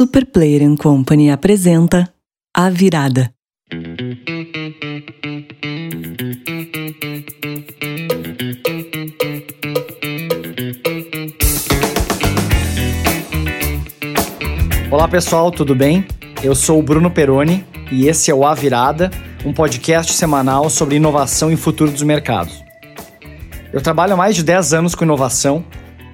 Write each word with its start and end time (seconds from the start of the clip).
Super 0.00 0.24
Player 0.24 0.62
Company 0.78 1.30
apresenta 1.30 2.10
A 2.56 2.70
Virada. 2.70 3.30
Olá 14.90 15.06
pessoal, 15.06 15.50
tudo 15.50 15.74
bem? 15.74 16.06
Eu 16.42 16.54
sou 16.54 16.78
o 16.78 16.82
Bruno 16.82 17.10
Peroni 17.10 17.62
e 17.92 18.08
esse 18.08 18.30
é 18.30 18.34
o 18.34 18.46
A 18.46 18.54
Virada, 18.54 19.10
um 19.44 19.52
podcast 19.52 20.14
semanal 20.14 20.70
sobre 20.70 20.96
inovação 20.96 21.52
e 21.52 21.56
futuro 21.56 21.90
dos 21.90 22.02
mercados. 22.02 22.64
Eu 23.70 23.82
trabalho 23.82 24.14
há 24.14 24.16
mais 24.16 24.34
de 24.34 24.42
10 24.42 24.72
anos 24.72 24.94
com 24.94 25.04
inovação 25.04 25.62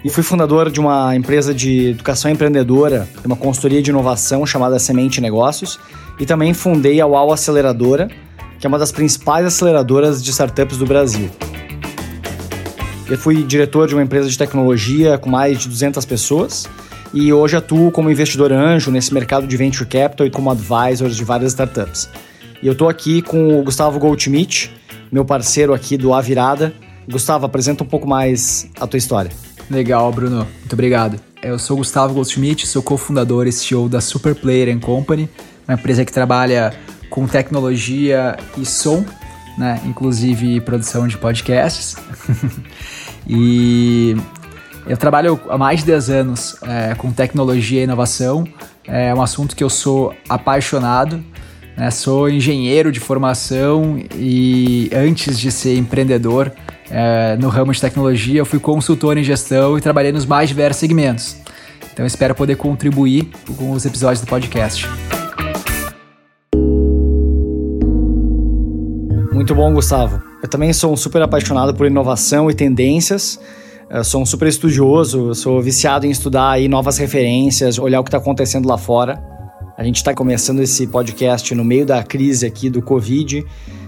e 0.05 0.11
fui 0.11 0.23
fundador 0.23 0.71
de 0.71 0.79
uma 0.79 1.17
empresa 1.17 1.55
de 1.55 1.91
educação 1.91 2.31
empreendedora, 2.31 3.09
uma 3.25 3.37
consultoria 3.37 3.83
de 3.83 3.91
inovação 3.91 4.47
chamada 4.47 4.79
Semente 4.79 5.21
Negócios, 5.21 5.79
e 6.19 6.25
também 6.25 6.55
fundei 6.55 7.01
a 7.01 7.07
UAU 7.07 7.33
Aceleradora, 7.33 8.09
que 8.59 8.67
é 8.67 8.69
uma 8.69 8.79
das 8.79 8.93
principais 8.93 9.45
aceleradoras 9.45 10.23
de 10.23 10.31
startups 10.31 10.79
do 10.79 10.87
Brasil. 10.87 11.31
Eu 13.09 13.17
fui 13.17 13.43
diretor 13.43 13.87
de 13.87 13.95
uma 13.95 14.03
empresa 14.03 14.29
de 14.29 14.37
tecnologia 14.37 15.17
com 15.19 15.31
mais 15.31 15.61
de 15.61 15.69
200 15.69 16.05
pessoas 16.05 16.69
e 17.15 17.33
hoje 17.33 17.57
atuo 17.57 17.91
como 17.93 18.11
investidor 18.11 18.53
anjo 18.53 18.91
nesse 18.91 19.15
mercado 19.15 19.47
de 19.47 19.57
venture 19.57 19.89
capital 19.89 20.27
e 20.27 20.31
como 20.31 20.51
advisor 20.51 21.09
de 21.09 21.25
várias 21.25 21.53
startups. 21.53 22.09
E 22.63 22.67
eu 22.67 22.73
estou 22.73 22.89
aqui 22.89 23.23
com 23.23 23.61
o 23.61 23.63
Gustavo 23.63 23.99
Goldschmidt, 23.99 24.73
meu 25.13 25.25
parceiro 25.25 25.73
aqui 25.73 25.97
do 25.97 26.13
A 26.13 26.21
Virada. 26.21 26.75
Gustavo, 27.09 27.47
apresenta 27.47 27.85
um 27.85 27.87
pouco 27.87 28.09
mais 28.09 28.69
a 28.81 28.87
tua 28.87 28.99
história. 28.99 29.31
Legal, 29.71 30.13
Bruno. 30.13 30.47
Muito 30.61 30.73
obrigado. 30.73 31.21
Eu 31.43 31.59
sou 31.59 31.77
Gustavo 31.77 32.15
Goldschmidt, 32.15 32.67
sou 32.67 32.83
cofundador 32.83 33.47
e 33.47 33.53
CEO 33.53 33.89
da 33.89 34.01
Super 34.01 34.35
Player 34.35 34.79
Company, 34.79 35.29
uma 35.67 35.75
empresa 35.75 36.05
que 36.05 36.13
trabalha 36.13 36.73
com 37.11 37.27
tecnologia 37.27 38.37
e 38.57 38.65
som, 38.65 39.05
né? 39.59 39.81
inclusive 39.85 40.61
produção 40.61 41.09
de 41.09 41.19
podcasts. 41.19 41.97
e 43.27 44.17
eu 44.87 44.97
trabalho 44.97 45.41
há 45.49 45.59
mais 45.59 45.81
de 45.81 45.87
10 45.87 46.11
anos 46.11 46.57
é, 46.63 46.95
com 46.95 47.11
tecnologia 47.11 47.81
e 47.81 47.85
inovação. 47.85 48.47
É 48.85 49.13
um 49.13 49.21
assunto 49.21 49.57
que 49.57 49.65
eu 49.65 49.71
sou 49.71 50.15
apaixonado. 50.29 51.23
Né? 51.77 51.91
Sou 51.91 52.29
engenheiro 52.29 52.93
de 52.93 53.01
formação 53.01 54.01
e 54.15 54.89
antes 54.95 55.39
de 55.39 55.51
ser 55.51 55.77
empreendedor, 55.77 56.53
é, 56.91 57.37
no 57.37 57.49
ramo 57.49 57.73
de 57.73 57.81
tecnologia, 57.81 58.39
eu 58.39 58.47
fui 58.47 58.59
consultor 58.59 59.19
em 59.19 59.25
gestão 59.25 59.77
e 59.77 59.81
trabalhei 59.81 60.13
nos 60.13 60.25
mais 60.25 60.49
diversos 60.49 60.81
segmentos. 60.81 61.37
Então 61.93 62.05
espero 62.05 62.35
poder 62.35 62.57
contribuir 62.57 63.31
com 63.57 63.71
os 63.71 63.85
episódios 63.85 64.21
do 64.21 64.27
podcast. 64.27 64.87
Muito 69.33 69.55
bom, 69.55 69.73
Gustavo. 69.73 70.23
Eu 70.43 70.49
também 70.49 70.73
sou 70.73 70.93
um 70.93 70.97
super 70.97 71.23
apaixonado 71.23 71.75
por 71.75 71.87
inovação 71.87 72.51
e 72.51 72.55
tendências. 72.55 73.39
Eu 73.89 74.03
sou 74.03 74.21
um 74.21 74.27
super 74.27 74.49
estudioso, 74.49 75.35
sou 75.35 75.63
viciado 75.63 76.07
em 76.07 76.11
estudar 76.11 76.51
aí 76.51 76.69
novas 76.69 76.99
referências, 76.99 77.79
olhar 77.79 78.01
o 78.01 78.05
que 78.05 78.09
está 78.09 78.19
acontecendo 78.19 78.69
lá 78.69 78.77
fora. 78.77 79.23
A 79.79 79.85
gente 79.85 79.97
está 79.97 80.13
começando 80.15 80.61
esse 80.61 80.87
podcast 80.87 81.55
no 81.55 81.65
meio 81.65 81.87
da 81.87 82.03
crise 82.03 82.47
aqui 82.47 82.69
do 82.69 82.83
Covid 82.83 83.45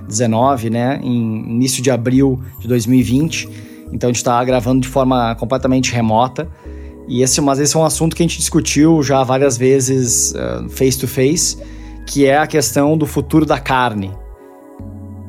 19, 0.09 0.71
né, 0.71 0.99
em 1.03 1.51
início 1.51 1.83
de 1.83 1.91
abril 1.91 2.41
de 2.59 2.67
2020. 2.67 3.49
Então 3.93 4.09
a 4.09 4.13
gente 4.13 4.17
está 4.17 4.43
gravando 4.45 4.81
de 4.81 4.89
forma 4.89 5.35
completamente 5.37 5.93
remota. 5.93 6.49
E 7.07 7.23
esse, 7.23 7.41
mas 7.41 7.59
esse 7.59 7.75
é 7.75 7.79
um 7.79 7.85
assunto 7.85 8.15
que 8.15 8.23
a 8.23 8.27
gente 8.27 8.39
discutiu 8.39 9.03
já 9.03 9.23
várias 9.25 9.57
vezes 9.57 10.33
uh, 10.33 10.69
face 10.69 10.99
to 10.99 11.09
face, 11.09 11.57
que 12.07 12.27
é 12.27 12.37
a 12.37 12.47
questão 12.47 12.99
do 12.99 13.07
futuro 13.07 13.47
da 13.47 13.59
carne. 13.59 14.11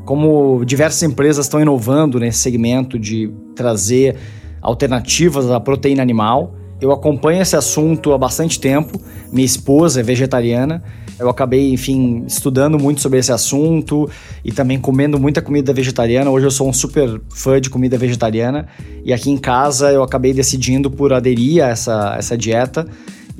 Como 0.06 0.64
diversas 0.66 1.02
empresas 1.03 1.46
estão 1.46 1.62
inovando 1.62 2.20
nesse 2.20 2.40
segmento 2.40 3.00
de 3.00 3.32
trazer 3.56 4.18
alternativas 4.62 5.50
à 5.50 5.59
proteína 5.59 6.02
animal, 6.02 6.56
eu 6.81 6.91
acompanho 6.91 7.41
esse 7.41 7.56
assunto 7.56 8.13
há 8.13 8.17
bastante 8.17 8.59
tempo. 8.59 9.00
Minha 9.31 9.45
esposa 9.45 10.00
é 10.00 10.03
vegetariana 10.03 10.84
eu 11.19 11.29
acabei, 11.29 11.73
enfim, 11.73 12.23
estudando 12.25 12.79
muito 12.79 13.01
sobre 13.01 13.19
esse 13.19 13.31
assunto 13.31 14.09
e 14.44 14.53
também 14.53 14.79
comendo 14.79 15.19
muita 15.19 15.41
comida 15.41 15.73
vegetariana. 15.73 16.31
Hoje 16.31 16.47
eu 16.47 16.51
sou 16.51 16.69
um 16.69 16.72
super 16.72 17.19
fã 17.29 17.59
de 17.59 17.69
comida 17.69 17.97
vegetariana 17.97 18.67
e 19.03 19.12
aqui 19.12 19.29
em 19.29 19.38
casa 19.38 19.91
eu 19.91 20.01
acabei 20.01 20.34
decidindo 20.34 20.90
por 20.90 21.12
aderir 21.12 21.62
a 21.62 21.67
essa, 21.67 22.16
essa 22.17 22.38
dieta 22.38 22.88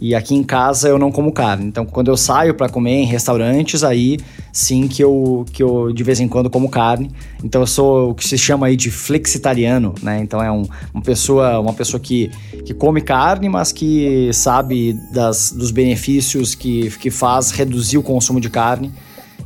e 0.02 0.16
aqui 0.16 0.34
em 0.34 0.44
casa 0.44 0.88
eu 0.88 0.98
não 0.98 1.12
como 1.12 1.32
carne. 1.32 1.66
Então, 1.66 1.86
quando 1.86 2.10
eu 2.10 2.16
saio 2.16 2.54
para 2.54 2.70
comer 2.70 3.02
em 3.02 3.06
restaurantes, 3.06 3.84
aí 3.84 4.18
sim 4.54 4.88
que 4.88 5.04
eu, 5.04 5.46
que 5.52 5.62
eu 5.62 5.92
de 5.92 6.04
vez 6.04 6.22
em 6.22 6.28
quando 6.28 6.50
como 6.50 6.70
carne. 6.70 7.12
Então, 7.44 7.62
eu 7.62 7.68
sou 7.68 8.12
o 8.12 8.16
que 8.16 8.26
se 8.26 8.38
chama 8.38 8.68
aí 8.68 8.78
de 8.78 8.90
flexitariano, 8.90 9.94
né? 10.02 10.20
Então, 10.22 10.42
é 10.42 10.50
um, 10.50 10.64
uma 10.94 11.04
pessoa, 11.04 11.60
uma 11.60 11.74
pessoa 11.74 12.00
que, 12.00 12.32
que 12.66 12.74
come 12.74 13.02
carne, 13.02 13.50
mas 13.50 13.74
que 13.74 14.30
sabe 14.32 14.94
das, 15.12 15.52
dos 15.52 15.70
benefícios 15.70 16.56
que, 16.56 16.90
que 16.92 17.12
faz 17.12 17.52
reduzir 17.52 17.98
o 17.98 18.04
consumo 18.04 18.40
de 18.40 18.50
carne. 18.50 18.94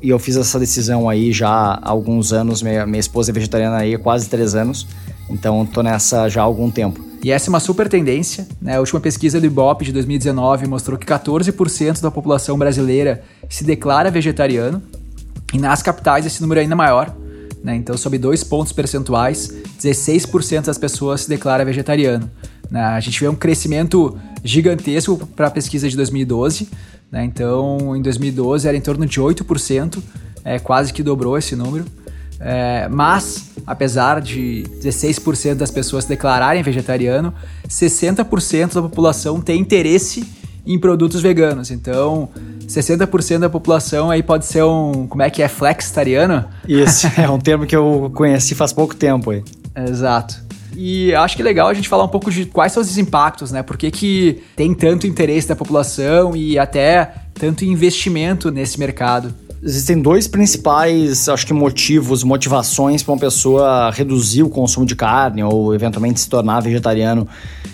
E 0.03 0.09
eu 0.09 0.19
fiz 0.19 0.35
essa 0.35 0.59
decisão 0.59 1.09
aí 1.09 1.31
já 1.31 1.49
há 1.49 1.89
alguns 1.89 2.31
anos. 2.31 2.61
Minha, 2.61 2.85
minha 2.85 2.99
esposa 2.99 3.31
é 3.31 3.33
vegetariana 3.33 3.77
aí 3.77 3.95
há 3.95 3.99
quase 3.99 4.29
três 4.29 4.53
anos. 4.53 4.85
Então, 5.31 5.65
tô 5.65 5.81
nessa 5.81 6.29
já 6.29 6.41
há 6.41 6.43
algum 6.43 6.69
tempo. 6.69 7.12
E 7.23 7.31
essa 7.31 7.47
é 7.47 7.51
uma 7.51 7.61
super 7.61 7.87
tendência. 7.87 8.45
Né? 8.61 8.75
A 8.75 8.79
última 8.81 8.99
pesquisa 8.99 9.39
do 9.39 9.45
Ibope 9.45 9.85
de 9.85 9.93
2019 9.93 10.67
mostrou 10.67 10.97
que 10.97 11.05
14% 11.05 12.01
da 12.01 12.11
população 12.11 12.57
brasileira 12.57 13.23
se 13.49 13.63
declara 13.63 14.11
vegetariano. 14.11 14.83
E 15.53 15.57
nas 15.57 15.81
capitais 15.81 16.25
esse 16.25 16.41
número 16.41 16.59
é 16.59 16.63
ainda 16.63 16.75
maior. 16.75 17.15
Né? 17.63 17.77
Então, 17.77 17.95
sob 17.95 18.17
dois 18.17 18.43
pontos 18.43 18.73
percentuais, 18.73 19.53
16% 19.81 20.65
das 20.65 20.77
pessoas 20.77 21.21
se 21.21 21.29
declara 21.29 21.63
vegetariano. 21.63 22.29
Né? 22.69 22.81
A 22.81 22.99
gente 22.99 23.17
vê 23.17 23.29
um 23.29 23.35
crescimento 23.35 24.19
gigantesco 24.43 25.25
para 25.33 25.47
a 25.47 25.51
pesquisa 25.51 25.87
de 25.87 25.95
2012. 25.95 26.67
Né? 27.09 27.23
Então, 27.23 27.95
em 27.95 28.01
2012 28.01 28.67
era 28.67 28.75
em 28.75 28.81
torno 28.81 29.05
de 29.05 29.21
8%, 29.21 30.03
é, 30.43 30.59
quase 30.59 30.91
que 30.91 31.01
dobrou 31.01 31.37
esse 31.37 31.55
número. 31.55 31.85
É, 32.39 32.87
mas, 32.89 33.51
apesar 33.65 34.21
de 34.21 34.63
16% 34.81 35.55
das 35.55 35.71
pessoas 35.71 36.03
se 36.03 36.09
declararem 36.09 36.61
vegetariano, 36.61 37.33
60% 37.67 38.73
da 38.73 38.81
população 38.81 39.41
tem 39.41 39.59
interesse 39.59 40.27
em 40.65 40.79
produtos 40.79 41.21
veganos. 41.21 41.71
Então, 41.71 42.29
60% 42.67 43.39
da 43.39 43.49
população 43.49 44.09
aí 44.09 44.23
pode 44.23 44.45
ser 44.45 44.63
um. 44.63 45.07
Como 45.07 45.21
é 45.21 45.29
que 45.29 45.41
é? 45.41 45.47
Flexitariano? 45.47 46.45
Isso, 46.67 47.07
é 47.19 47.29
um 47.29 47.39
termo 47.39 47.65
que 47.65 47.75
eu 47.75 48.11
conheci 48.15 48.55
faz 48.55 48.73
pouco 48.73 48.95
tempo 48.95 49.31
aí. 49.31 49.43
Exato. 49.75 50.41
E 50.75 51.13
acho 51.13 51.35
que 51.35 51.41
é 51.41 51.45
legal 51.45 51.67
a 51.67 51.73
gente 51.73 51.87
falar 51.87 52.03
um 52.03 52.09
pouco 52.09 52.31
de 52.31 52.45
quais 52.45 52.71
são 52.71 52.81
os 52.81 52.97
impactos, 52.97 53.51
né? 53.51 53.61
Por 53.61 53.77
que, 53.77 53.91
que 53.91 54.43
tem 54.55 54.73
tanto 54.73 55.05
interesse 55.05 55.47
da 55.47 55.55
população 55.55 56.35
e 56.35 56.57
até 56.57 57.13
tanto 57.33 57.65
investimento 57.65 58.51
nesse 58.51 58.79
mercado. 58.79 59.33
Existem 59.65 60.01
dois 60.01 60.27
principais, 60.27 61.29
acho 61.29 61.47
que 61.47 61.53
motivos, 61.53 62.21
motivações 62.21 63.01
para 63.01 63.13
uma 63.13 63.19
pessoa 63.19 63.89
reduzir 63.91 64.43
o 64.43 64.49
consumo 64.49 64.85
de 64.85 64.93
carne 64.93 65.41
ou 65.41 65.73
eventualmente 65.73 66.19
se 66.19 66.27
tornar 66.27 66.59
vegetariano. 66.59 67.25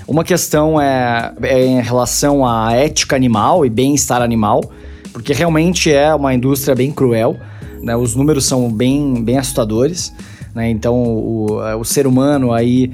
Uma 0.07 0.23
questão 0.23 0.79
é, 0.79 1.33
é 1.41 1.65
em 1.65 1.81
relação 1.81 2.45
à 2.45 2.73
ética 2.73 3.15
animal 3.15 3.65
e 3.65 3.71
bem-estar 3.71 4.21
animal, 4.21 4.71
porque 5.11 5.33
realmente 5.33 5.91
é 5.91 6.13
uma 6.13 6.31
indústria 6.31 6.75
bem 6.75 6.91
cruel, 6.91 7.37
né? 7.81 7.95
os 7.95 8.13
números 8.13 8.45
são 8.45 8.71
bem, 8.71 9.23
bem 9.23 9.39
assustadores. 9.39 10.13
Né? 10.53 10.69
Então, 10.69 10.95
o, 10.95 11.57
o 11.79 11.83
ser 11.83 12.05
humano 12.05 12.53
aí 12.53 12.93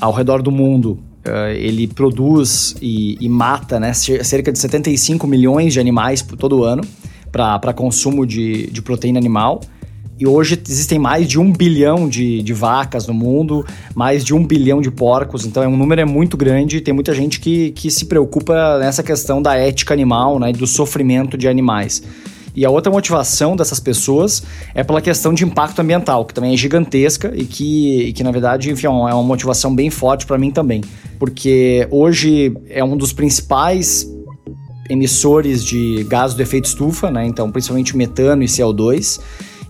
ao 0.00 0.12
redor 0.12 0.40
do 0.40 0.50
mundo 0.50 0.98
Uh, 1.26 1.56
ele 1.56 1.86
produz 1.86 2.76
e, 2.82 3.16
e, 3.18 3.30
mata 3.30 3.80
né, 3.80 3.94
cerca 3.94 4.52
de 4.52 4.58
75 4.58 5.26
milhões 5.26 5.72
de 5.72 5.80
animais 5.80 6.20
todo 6.20 6.62
ano 6.62 6.82
para 7.34 7.72
consumo 7.72 8.24
de, 8.24 8.68
de 8.70 8.80
proteína 8.80 9.18
animal. 9.18 9.60
E 10.16 10.28
hoje 10.28 10.60
existem 10.68 10.96
mais 10.96 11.26
de 11.26 11.40
um 11.40 11.50
bilhão 11.50 12.08
de, 12.08 12.40
de 12.40 12.52
vacas 12.52 13.08
no 13.08 13.12
mundo, 13.12 13.66
mais 13.96 14.24
de 14.24 14.32
um 14.32 14.46
bilhão 14.46 14.80
de 14.80 14.88
porcos, 14.88 15.44
então 15.44 15.60
é 15.60 15.66
um 15.66 15.76
número 15.76 16.00
é 16.00 16.04
muito 16.04 16.36
grande. 16.36 16.80
Tem 16.80 16.94
muita 16.94 17.12
gente 17.12 17.40
que, 17.40 17.72
que 17.72 17.90
se 17.90 18.04
preocupa 18.04 18.78
nessa 18.78 19.02
questão 19.02 19.42
da 19.42 19.56
ética 19.56 19.92
animal 19.92 20.38
né, 20.38 20.50
e 20.50 20.52
do 20.52 20.68
sofrimento 20.68 21.36
de 21.36 21.48
animais. 21.48 22.00
E 22.54 22.64
a 22.64 22.70
outra 22.70 22.92
motivação 22.92 23.56
dessas 23.56 23.80
pessoas 23.80 24.44
é 24.72 24.84
pela 24.84 25.00
questão 25.00 25.34
de 25.34 25.44
impacto 25.44 25.80
ambiental, 25.80 26.24
que 26.24 26.32
também 26.32 26.54
é 26.54 26.56
gigantesca 26.56 27.32
e 27.34 27.44
que, 27.44 28.02
e 28.02 28.12
que 28.12 28.22
na 28.22 28.30
verdade, 28.30 28.70
enfim, 28.70 28.86
é 28.86 28.90
uma 28.90 29.22
motivação 29.24 29.74
bem 29.74 29.90
forte 29.90 30.24
para 30.24 30.38
mim 30.38 30.52
também. 30.52 30.80
Porque 31.18 31.88
hoje 31.90 32.56
é 32.70 32.84
um 32.84 32.96
dos 32.96 33.12
principais 33.12 34.08
emissores 34.88 35.64
de 35.64 36.04
gases 36.04 36.36
do 36.36 36.42
efeito 36.42 36.66
estufa, 36.66 37.10
né? 37.10 37.26
Então, 37.26 37.50
principalmente 37.50 37.96
metano 37.96 38.42
e 38.42 38.46
CO2. 38.46 39.20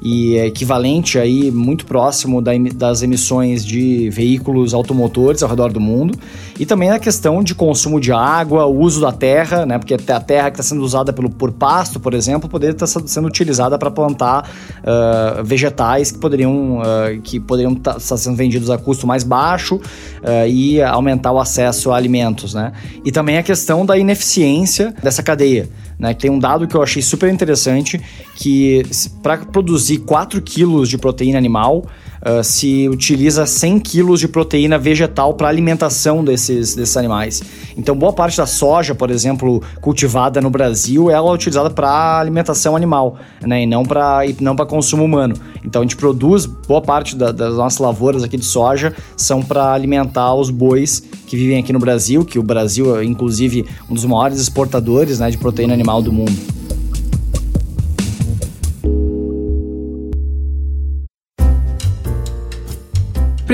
E 0.04 0.36
é 0.36 0.46
equivalente 0.46 1.18
aí 1.18 1.50
muito 1.50 1.86
próximo 1.86 2.42
da, 2.42 2.52
das 2.74 3.02
emissões 3.02 3.64
de 3.64 4.10
veículos 4.10 4.74
automotores 4.74 5.42
ao 5.42 5.48
redor 5.48 5.72
do 5.72 5.80
mundo. 5.80 6.18
E 6.60 6.66
também 6.66 6.90
a 6.90 6.98
questão 6.98 7.42
de 7.42 7.54
consumo 7.54 7.98
de 7.98 8.12
água, 8.12 8.66
o 8.66 8.78
uso 8.78 9.00
da 9.00 9.10
terra, 9.10 9.64
né? 9.64 9.78
Porque 9.78 9.94
a 9.94 10.20
terra 10.20 10.50
que 10.50 10.60
está 10.60 10.62
sendo 10.62 10.82
usada 10.82 11.10
pelo, 11.10 11.30
por 11.30 11.52
pasto, 11.52 11.98
por 11.98 12.12
exemplo, 12.12 12.50
poderia 12.50 12.74
estar 12.74 12.86
tá 12.86 13.06
sendo 13.06 13.26
utilizada 13.26 13.78
para 13.78 13.90
plantar 13.90 14.46
uh, 14.80 15.42
vegetais 15.42 16.12
que 16.12 16.18
poderiam 16.18 16.80
uh, 16.80 17.20
que 17.22 17.40
poderiam 17.40 17.72
estar 17.72 17.94
tá, 17.94 18.00
sendo 18.00 18.36
vendidos 18.36 18.68
a 18.68 18.76
custo 18.76 19.06
mais 19.06 19.24
baixo 19.24 19.76
uh, 19.76 20.46
e 20.46 20.82
aumentar 20.82 21.32
o 21.32 21.40
acesso 21.40 21.90
a 21.90 21.96
alimentos, 21.96 22.52
né? 22.52 22.72
E 23.02 23.10
também 23.10 23.38
a 23.38 23.42
questão 23.42 23.86
da 23.86 23.96
ineficiência 23.96 24.94
dessa 25.02 25.22
cadeia. 25.22 25.66
Né? 25.98 26.14
Tem 26.14 26.30
um 26.30 26.38
dado 26.38 26.66
que 26.66 26.74
eu 26.74 26.82
achei 26.82 27.02
super 27.02 27.32
interessante 27.32 28.00
que 28.36 28.82
para 29.22 29.38
produzir 29.38 29.98
4 29.98 30.40
quilos 30.42 30.88
de 30.88 30.98
proteína 30.98 31.38
animal, 31.38 31.86
uh, 32.24 32.42
se 32.42 32.88
utiliza 32.88 33.46
100 33.46 33.78
quilos 33.80 34.20
de 34.20 34.28
proteína 34.28 34.78
vegetal 34.78 35.34
para 35.34 35.48
alimentação 35.48 36.24
desses, 36.24 36.74
desses 36.74 36.96
animais. 36.96 37.42
Então, 37.76 37.94
boa 37.94 38.12
parte 38.12 38.36
da 38.36 38.46
soja, 38.46 38.94
por 38.94 39.10
exemplo, 39.10 39.62
cultivada 39.80 40.40
no 40.40 40.50
Brasil, 40.50 41.10
ela 41.10 41.30
é 41.30 41.32
utilizada 41.32 41.70
para 41.70 42.18
alimentação 42.18 42.74
animal, 42.74 43.18
né? 43.42 43.62
E 43.62 43.66
não 43.66 43.84
para 43.84 44.20
não 44.40 44.56
consumo 44.56 45.04
humano. 45.04 45.34
Então, 45.64 45.82
a 45.82 45.84
gente 45.84 45.96
produz 45.96 46.46
boa 46.46 46.80
parte 46.80 47.14
da, 47.14 47.30
das 47.30 47.56
nossas 47.56 47.78
lavouras 47.78 48.22
aqui 48.22 48.36
de 48.36 48.44
soja 48.44 48.94
são 49.16 49.42
para 49.42 49.72
alimentar 49.72 50.34
os 50.34 50.50
bois 50.50 51.02
que 51.26 51.36
vivem 51.36 51.58
aqui 51.58 51.72
no 51.72 51.78
Brasil, 51.78 52.24
que 52.24 52.38
o 52.38 52.42
Brasil 52.42 52.98
é, 52.98 53.04
inclusive, 53.04 53.66
um 53.90 53.94
dos 53.94 54.04
maiores 54.04 54.38
exportadores 54.38 55.18
né, 55.18 55.30
de 55.30 55.36
proteína 55.36 55.74
animal 55.74 56.00
do 56.00 56.12
mundo. 56.12 56.63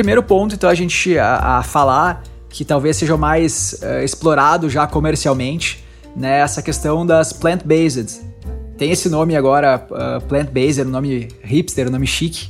Primeiro 0.01 0.23
ponto, 0.23 0.55
então, 0.55 0.71
a 0.71 0.75
gente 0.75 1.19
a, 1.19 1.59
a 1.59 1.63
falar 1.63 2.23
que 2.49 2.65
talvez 2.65 2.97
seja 2.97 3.15
o 3.15 3.19
mais 3.19 3.79
uh, 3.83 4.03
explorado 4.03 4.71
já 4.71 4.87
comercialmente, 4.87 5.85
né? 6.17 6.39
Essa 6.39 6.63
questão 6.63 7.05
das 7.05 7.35
plant-based. 7.35 8.19
Tem 8.79 8.91
esse 8.91 9.11
nome 9.11 9.37
agora, 9.37 9.87
uh, 9.91 10.25
plant-based, 10.25 10.87
um 10.87 10.91
nome 10.91 11.29
hipster, 11.43 11.87
um 11.89 11.91
nome 11.91 12.07
chique, 12.07 12.49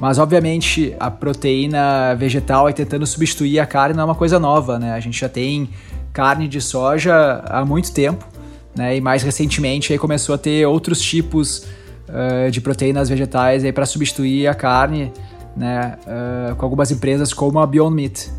mas 0.00 0.18
obviamente 0.18 0.96
a 0.98 1.10
proteína 1.10 2.14
vegetal 2.14 2.70
e 2.70 2.72
tentando 2.72 3.06
substituir 3.06 3.60
a 3.60 3.66
carne 3.66 3.94
não 3.94 4.04
é 4.04 4.04
uma 4.06 4.14
coisa 4.14 4.38
nova, 4.38 4.78
né? 4.78 4.94
A 4.94 5.00
gente 5.00 5.20
já 5.20 5.28
tem 5.28 5.68
carne 6.10 6.48
de 6.48 6.58
soja 6.58 7.42
há 7.44 7.66
muito 7.66 7.92
tempo, 7.92 8.26
né? 8.74 8.96
E 8.96 9.00
mais 9.02 9.22
recentemente 9.22 9.92
aí 9.92 9.98
começou 9.98 10.34
a 10.34 10.38
ter 10.38 10.64
outros 10.64 11.02
tipos 11.02 11.66
uh, 12.08 12.50
de 12.50 12.62
proteínas 12.62 13.10
vegetais 13.10 13.62
aí 13.62 13.72
para 13.72 13.84
substituir 13.84 14.46
a 14.46 14.54
carne 14.54 15.12
né, 15.58 15.98
uh, 16.06 16.54
com 16.56 16.64
algumas 16.64 16.90
empresas 16.90 17.34
como 17.34 17.58
a 17.58 17.66
Beyond 17.66 17.94
Meat. 17.94 18.30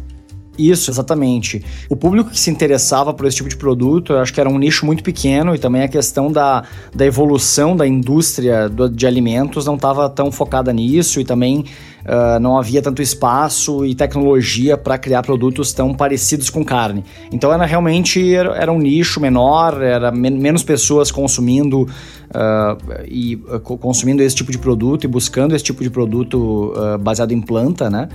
Isso, 0.60 0.92
exatamente. 0.92 1.64
O 1.90 1.96
público 1.96 2.32
que 2.32 2.40
se 2.40 2.52
interessava 2.52 3.14
por 3.14 3.26
esse 3.26 3.38
tipo 3.38 3.48
de 3.48 3.56
produto, 3.56 4.12
eu 4.12 4.20
acho 4.20 4.34
que 4.34 4.42
era 4.42 4.50
um 4.50 4.60
nicho 4.60 4.86
muito 4.86 5.02
pequeno 5.02 5.56
e 5.56 5.58
também 5.58 5.84
a 5.84 5.88
questão 5.88 6.30
da, 6.30 6.66
da 6.94 7.06
evolução 7.06 7.78
da 7.78 7.88
indústria 7.88 8.68
do, 8.68 8.90
de 8.90 9.08
alimentos 9.08 9.66
não 9.66 9.76
estava 9.76 10.10
tão 10.10 10.30
focada 10.34 10.74
nisso 10.74 11.22
e 11.22 11.24
também 11.24 11.64
uh, 12.06 12.40
não 12.42 12.58
havia 12.58 12.82
tanto 12.82 13.02
espaço 13.02 13.86
e 13.86 13.96
tecnologia 13.96 14.76
para 14.76 14.98
criar 14.98 15.22
produtos 15.22 15.72
tão 15.72 15.94
parecidos 15.94 16.50
com 16.50 16.62
carne. 16.62 17.06
Então 17.32 17.54
era 17.54 17.66
realmente 17.66 18.36
era, 18.36 18.54
era 18.58 18.72
um 18.72 18.80
nicho 18.80 19.22
menor, 19.22 19.82
era 19.82 20.12
men 20.12 20.32
menos 20.32 20.62
pessoas 20.62 21.10
consumindo 21.10 21.84
uh, 21.84 23.06
e 23.08 23.36
uh, 23.36 23.62
consumindo 23.62 24.22
esse 24.22 24.36
tipo 24.36 24.52
de 24.52 24.58
produto 24.58 25.06
e 25.06 25.08
buscando 25.08 25.56
esse 25.56 25.64
tipo 25.64 25.82
de 25.84 25.90
produto 25.90 26.74
baseado 27.00 27.32
em 27.32 27.40
planta, 27.40 27.90
né? 27.90 28.10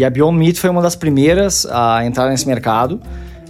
E 0.00 0.04
a 0.04 0.08
Beyond 0.08 0.38
Meat 0.38 0.58
foi 0.58 0.70
uma 0.70 0.80
das 0.80 0.96
primeiras 0.96 1.66
a 1.66 2.06
entrar 2.06 2.30
nesse 2.30 2.48
mercado. 2.48 2.98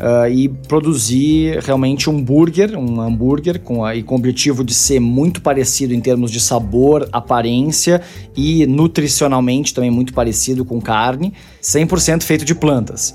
Uh, 0.00 0.28
e 0.30 0.48
produzir 0.48 1.58
realmente 1.62 2.08
um 2.08 2.24
burger, 2.24 2.74
um 2.76 3.02
hambúrguer 3.02 3.60
com, 3.60 3.84
a, 3.84 3.94
e 3.94 4.02
com 4.02 4.14
o 4.14 4.18
objetivo 4.18 4.64
de 4.64 4.72
ser 4.72 4.98
muito 4.98 5.42
parecido 5.42 5.92
em 5.92 6.00
termos 6.00 6.30
de 6.30 6.40
sabor, 6.40 7.06
aparência 7.12 8.00
e 8.34 8.66
nutricionalmente 8.66 9.74
também 9.74 9.90
muito 9.90 10.14
parecido 10.14 10.64
com 10.64 10.80
carne, 10.80 11.34
100% 11.62 12.22
feito 12.22 12.46
de 12.46 12.54
plantas. 12.54 13.14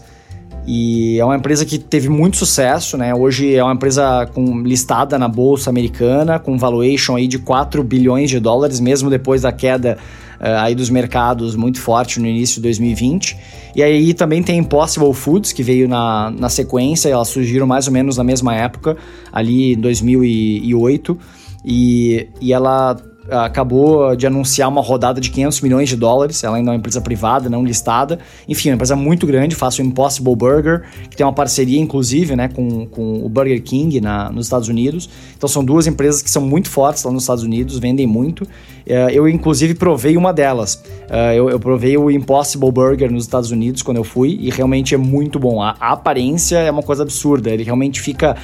E 0.68 1.20
é 1.20 1.26
uma 1.26 1.36
empresa 1.36 1.66
que 1.66 1.80
teve 1.80 2.08
muito 2.08 2.38
sucesso, 2.38 2.98
né? 2.98 3.16
Hoje 3.16 3.56
é 3.56 3.64
uma 3.64 3.74
empresa 3.74 4.30
com, 4.32 4.62
listada 4.62 5.18
na 5.18 5.28
bolsa 5.28 5.72
americana, 5.72 6.38
com 6.38 6.56
valuation 6.56 7.16
aí 7.16 7.28
de 7.28 7.40
4 7.40 7.84
bilhões 7.84 8.30
de 8.30 8.40
dólares, 8.40 8.80
mesmo 8.80 9.10
depois 9.10 9.42
da 9.42 9.52
queda 9.52 9.98
uh, 10.40 10.60
aí 10.60 10.76
dos 10.76 10.90
mercados 10.90 11.56
muito 11.56 11.80
forte 11.80 12.20
no 12.20 12.28
início 12.28 12.56
de 12.56 12.62
2020. 12.62 13.38
E 13.76 13.84
aí 13.84 14.14
também 14.14 14.42
tem 14.42 14.58
Impossible 14.60 15.14
Foods, 15.14 15.52
que 15.52 15.62
veio 15.62 15.88
na, 15.88 16.32
na 16.32 16.50
sequência, 16.50 17.10
elas 17.10 17.28
surgiram 17.28 17.68
mais 17.68 17.88
ou 17.88 17.94
menos 17.94 18.18
na 18.18 18.24
mesma 18.24 18.56
época, 18.56 18.96
ali 19.32 19.74
em 19.74 19.80
2008. 19.80 21.18
E, 21.66 22.28
e 22.40 22.54
ela 22.54 22.96
acabou 23.30 24.16
de 24.16 24.28
anunciar 24.28 24.70
uma 24.70 24.82
rodada 24.82 25.20
de 25.20 25.30
500 25.30 25.62
milhões 25.62 25.90
de 25.90 25.96
dólares. 25.96 26.44
Ela 26.44 26.58
ainda 26.58 26.70
é 26.70 26.74
uma 26.74 26.78
empresa 26.78 27.02
privada, 27.02 27.50
não 27.50 27.64
listada. 27.64 28.20
Enfim, 28.48 28.70
uma 28.70 28.76
empresa 28.76 28.96
muito 28.96 29.26
grande. 29.26 29.56
Faço 29.56 29.82
o 29.82 29.86
Impossible 29.86 30.36
Burger, 30.36 30.84
que 31.10 31.18
tem 31.18 31.26
uma 31.26 31.34
parceria, 31.34 31.80
inclusive, 31.80 32.36
né, 32.36 32.48
com, 32.48 32.86
com 32.86 33.26
o 33.26 33.30
Burger 33.30 33.62
King 33.64 34.00
na, 34.00 34.30
nos 34.30 34.46
Estados 34.46 34.68
Unidos. 34.68 35.10
Então, 35.36 35.50
são 35.50 35.64
duas 35.64 35.88
empresas 35.88 36.22
que 36.22 36.30
são 36.30 36.42
muito 36.42 36.70
fortes 36.70 37.04
lá 37.04 37.12
nos 37.12 37.24
Estados 37.24 37.44
Unidos, 37.44 37.80
vendem 37.80 38.06
muito. 38.06 38.48
É, 38.88 39.12
eu, 39.12 39.28
inclusive, 39.28 39.74
provei 39.74 40.16
uma 40.16 40.32
delas. 40.32 40.84
É, 41.10 41.36
eu, 41.38 41.60
provei 41.60 41.98
o 41.98 42.12
Impossible 42.12 42.72
Burger 42.72 43.12
nos 43.12 43.24
Estados 43.24 43.50
Unidos 43.50 43.82
quando 43.82 43.98
eu 43.98 44.04
fui 44.04 44.38
e 44.40 44.50
realmente 44.52 44.94
é 44.94 44.98
muito 44.98 45.40
bom. 45.40 45.62
A, 45.62 45.76
a 45.80 45.94
aparência 45.94 46.58
é 46.58 46.70
uma 46.70 46.84
coisa 46.84 47.02
absurda. 47.02 47.50
Ele 47.50 47.64
realmente 47.64 48.00
fica, 48.00 48.36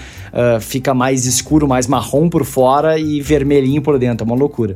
fica 0.60 0.94
mais 0.94 1.26
escuro, 1.26 1.68
mais 1.68 1.86
marrom 1.86 2.28
por 2.30 2.44
fora 2.44 2.98
e 2.98 3.22
vermelhinho 3.22 3.82
por 3.82 4.00
dentro. 4.00 4.26
É 4.26 4.26
uma 4.26 4.36
loucura. 4.36 4.71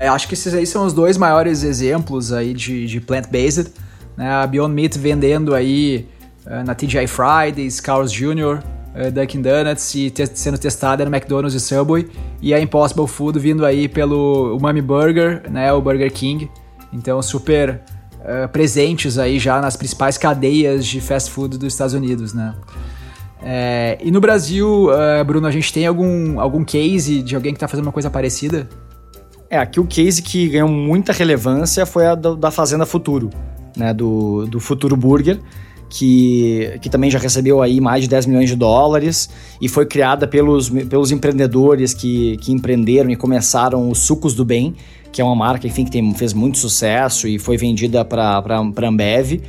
É, 0.00 0.08
acho 0.08 0.26
que 0.26 0.32
esses 0.32 0.54
aí 0.54 0.66
são 0.66 0.86
os 0.86 0.94
dois 0.94 1.18
maiores 1.18 1.62
exemplos 1.62 2.32
aí 2.32 2.54
de, 2.54 2.86
de 2.86 3.02
plant-based. 3.02 3.70
Né? 4.16 4.32
A 4.32 4.46
Beyond 4.46 4.72
Meat 4.72 4.98
vendendo 4.98 5.54
aí 5.54 6.08
uh, 6.46 6.64
na 6.64 6.74
TGI 6.74 7.06
Fridays, 7.06 7.80
Carl's 7.80 8.10
Jr., 8.10 8.60
uh, 8.94 9.10
Dunkin' 9.12 9.42
Donuts 9.42 9.94
e 9.94 10.08
te 10.08 10.26
sendo 10.32 10.56
testada 10.56 11.04
no 11.04 11.14
McDonald's 11.14 11.54
e 11.54 11.60
Subway. 11.60 12.08
E 12.40 12.54
a 12.54 12.58
Impossible 12.58 13.06
Food 13.06 13.38
vindo 13.38 13.62
aí 13.66 13.88
pelo 13.88 14.56
Umami 14.56 14.80
Burger, 14.80 15.42
né, 15.50 15.70
o 15.70 15.82
Burger 15.82 16.10
King. 16.10 16.50
Então, 16.90 17.20
super 17.20 17.82
uh, 18.20 18.48
presentes 18.48 19.18
aí 19.18 19.38
já 19.38 19.60
nas 19.60 19.76
principais 19.76 20.16
cadeias 20.16 20.86
de 20.86 20.98
fast 21.02 21.30
food 21.30 21.58
dos 21.58 21.74
Estados 21.74 21.92
Unidos, 21.92 22.32
né? 22.32 22.54
É, 23.42 23.98
e 24.02 24.10
no 24.10 24.20
Brasil, 24.20 24.88
uh, 24.88 25.24
Bruno, 25.26 25.46
a 25.46 25.50
gente 25.50 25.70
tem 25.72 25.86
algum, 25.86 26.40
algum 26.40 26.64
case 26.64 27.22
de 27.22 27.34
alguém 27.34 27.52
que 27.52 27.56
está 27.58 27.68
fazendo 27.68 27.84
uma 27.84 27.92
coisa 27.92 28.10
parecida? 28.10 28.66
É, 29.50 29.58
aqui 29.58 29.80
o 29.80 29.84
case 29.84 30.22
que 30.22 30.48
ganhou 30.48 30.68
muita 30.68 31.12
relevância 31.12 31.84
foi 31.84 32.06
a 32.06 32.14
do, 32.14 32.36
da 32.36 32.52
Fazenda 32.52 32.86
Futuro, 32.86 33.30
né, 33.76 33.92
do, 33.92 34.46
do 34.46 34.60
Futuro 34.60 34.96
Burger, 34.96 35.40
que, 35.88 36.78
que 36.80 36.88
também 36.88 37.10
já 37.10 37.18
recebeu 37.18 37.60
aí 37.60 37.80
mais 37.80 38.04
de 38.04 38.08
10 38.08 38.26
milhões 38.26 38.48
de 38.48 38.54
dólares 38.54 39.28
e 39.60 39.68
foi 39.68 39.86
criada 39.86 40.28
pelos, 40.28 40.70
pelos 40.70 41.10
empreendedores 41.10 41.92
que, 41.92 42.36
que 42.36 42.52
empreenderam 42.52 43.10
e 43.10 43.16
começaram 43.16 43.90
os 43.90 43.98
Sucos 43.98 44.34
do 44.34 44.44
Bem, 44.44 44.76
que 45.10 45.20
é 45.20 45.24
uma 45.24 45.34
marca 45.34 45.66
enfim, 45.66 45.84
que 45.84 45.90
tem, 45.90 46.14
fez 46.14 46.32
muito 46.32 46.56
sucesso 46.56 47.26
e 47.26 47.36
foi 47.36 47.56
vendida 47.56 48.04
para 48.04 48.60
Ambev. 48.86 49.42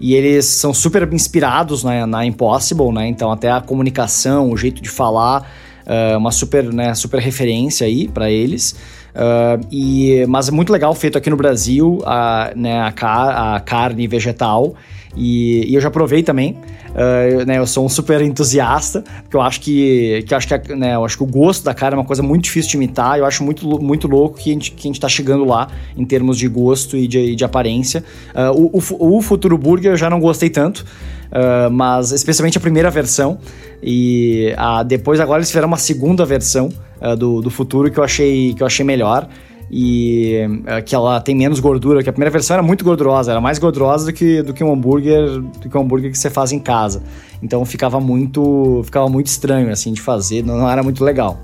E 0.00 0.14
eles 0.14 0.46
são 0.46 0.72
super 0.72 1.06
inspirados 1.12 1.84
na, 1.84 2.06
na 2.06 2.24
Impossible, 2.24 2.90
né? 2.90 3.06
Então 3.06 3.30
até 3.30 3.50
a 3.50 3.60
comunicação, 3.60 4.50
o 4.50 4.56
jeito 4.56 4.82
de 4.82 4.88
falar, 4.88 5.46
uh, 5.86 6.16
uma 6.16 6.32
super, 6.32 6.72
né, 6.72 6.94
super 6.94 7.20
referência 7.20 7.86
aí 7.86 8.08
para 8.08 8.30
eles. 8.30 8.74
Uh, 9.14 9.66
e, 9.70 10.24
mas 10.26 10.48
é 10.48 10.50
muito 10.50 10.72
legal 10.72 10.94
feito 10.94 11.18
aqui 11.18 11.28
no 11.28 11.36
Brasil 11.36 12.00
a, 12.04 12.52
né, 12.56 12.80
a, 12.80 12.90
car 12.92 13.54
a 13.54 13.60
carne 13.60 14.06
vegetal. 14.06 14.74
E, 15.14 15.70
e, 15.70 15.74
eu 15.74 15.80
já 15.80 15.90
provei 15.90 16.22
também. 16.22 16.56
Uh, 16.92 17.44
né, 17.46 17.58
eu 17.58 17.66
sou 17.66 17.84
um 17.84 17.88
super 17.88 18.20
entusiasta, 18.22 19.02
porque 19.22 19.36
eu 19.36 19.40
acho 19.42 19.60
que, 19.60 20.24
que, 20.26 20.32
eu 20.32 20.38
acho 20.38 20.48
que 20.48 20.74
né, 20.74 20.94
eu 20.94 21.04
acho 21.04 21.16
que 21.16 21.22
o 21.22 21.26
gosto 21.26 21.64
da 21.64 21.74
carne 21.74 21.96
é 21.96 21.98
uma 21.98 22.04
coisa 22.04 22.22
muito 22.22 22.44
difícil 22.44 22.70
de 22.70 22.76
imitar. 22.78 23.18
Eu 23.18 23.26
acho 23.26 23.44
muito, 23.44 23.66
muito 23.82 24.08
louco 24.08 24.38
que 24.38 24.50
a 24.50 24.52
gente, 24.54 24.72
que 24.72 24.88
a 24.88 24.88
gente 24.88 25.00
tá 25.00 25.08
chegando 25.08 25.44
lá 25.44 25.68
em 25.96 26.04
termos 26.04 26.38
de 26.38 26.48
gosto 26.48 26.96
e 26.96 27.06
de, 27.06 27.34
de 27.34 27.44
aparência. 27.44 28.02
Uh, 28.34 28.70
o, 28.72 28.78
o, 28.78 29.18
o 29.18 29.22
Futuro 29.22 29.58
Burger 29.58 29.92
eu 29.92 29.96
já 29.96 30.08
não 30.08 30.20
gostei 30.20 30.48
tanto. 30.48 30.84
Uh, 31.32 31.70
mas 31.70 32.12
especialmente 32.12 32.58
a 32.58 32.60
primeira 32.60 32.90
versão. 32.90 33.38
E 33.82 34.54
a, 34.56 34.82
depois 34.82 35.18
agora 35.18 35.38
eles 35.38 35.48
fizeram 35.48 35.66
uma 35.66 35.78
segunda 35.78 36.26
versão 36.26 36.70
uh, 37.02 37.16
do, 37.16 37.40
do 37.40 37.50
futuro 37.50 37.90
que 37.90 37.98
eu 37.98 38.04
achei, 38.04 38.54
que 38.54 38.62
eu 38.62 38.66
achei 38.66 38.84
melhor. 38.84 39.28
E 39.74 40.36
uh, 40.46 40.82
que 40.84 40.94
ela 40.94 41.18
tem 41.18 41.34
menos 41.34 41.58
gordura, 41.58 42.02
que 42.02 42.08
a 42.08 42.12
primeira 42.12 42.30
versão 42.30 42.54
era 42.54 42.62
muito 42.62 42.84
gordurosa, 42.84 43.30
era 43.30 43.40
mais 43.40 43.58
gordurosa 43.58 44.04
do 44.06 44.12
que, 44.12 44.42
do 44.42 44.52
que 44.52 44.62
um 44.62 44.70
hambúrguer, 44.70 45.40
do 45.40 45.68
que 45.68 45.78
um 45.78 45.80
hambúrguer 45.80 46.10
que 46.10 46.18
você 46.18 46.28
faz 46.28 46.52
em 46.52 46.58
casa. 46.58 47.02
Então 47.42 47.64
ficava 47.64 47.98
muito, 47.98 48.82
ficava 48.84 49.08
muito 49.08 49.28
estranho 49.28 49.70
assim 49.70 49.92
de 49.92 50.00
fazer, 50.02 50.44
não, 50.44 50.58
não 50.58 50.68
era 50.68 50.82
muito 50.82 51.02
legal. 51.02 51.38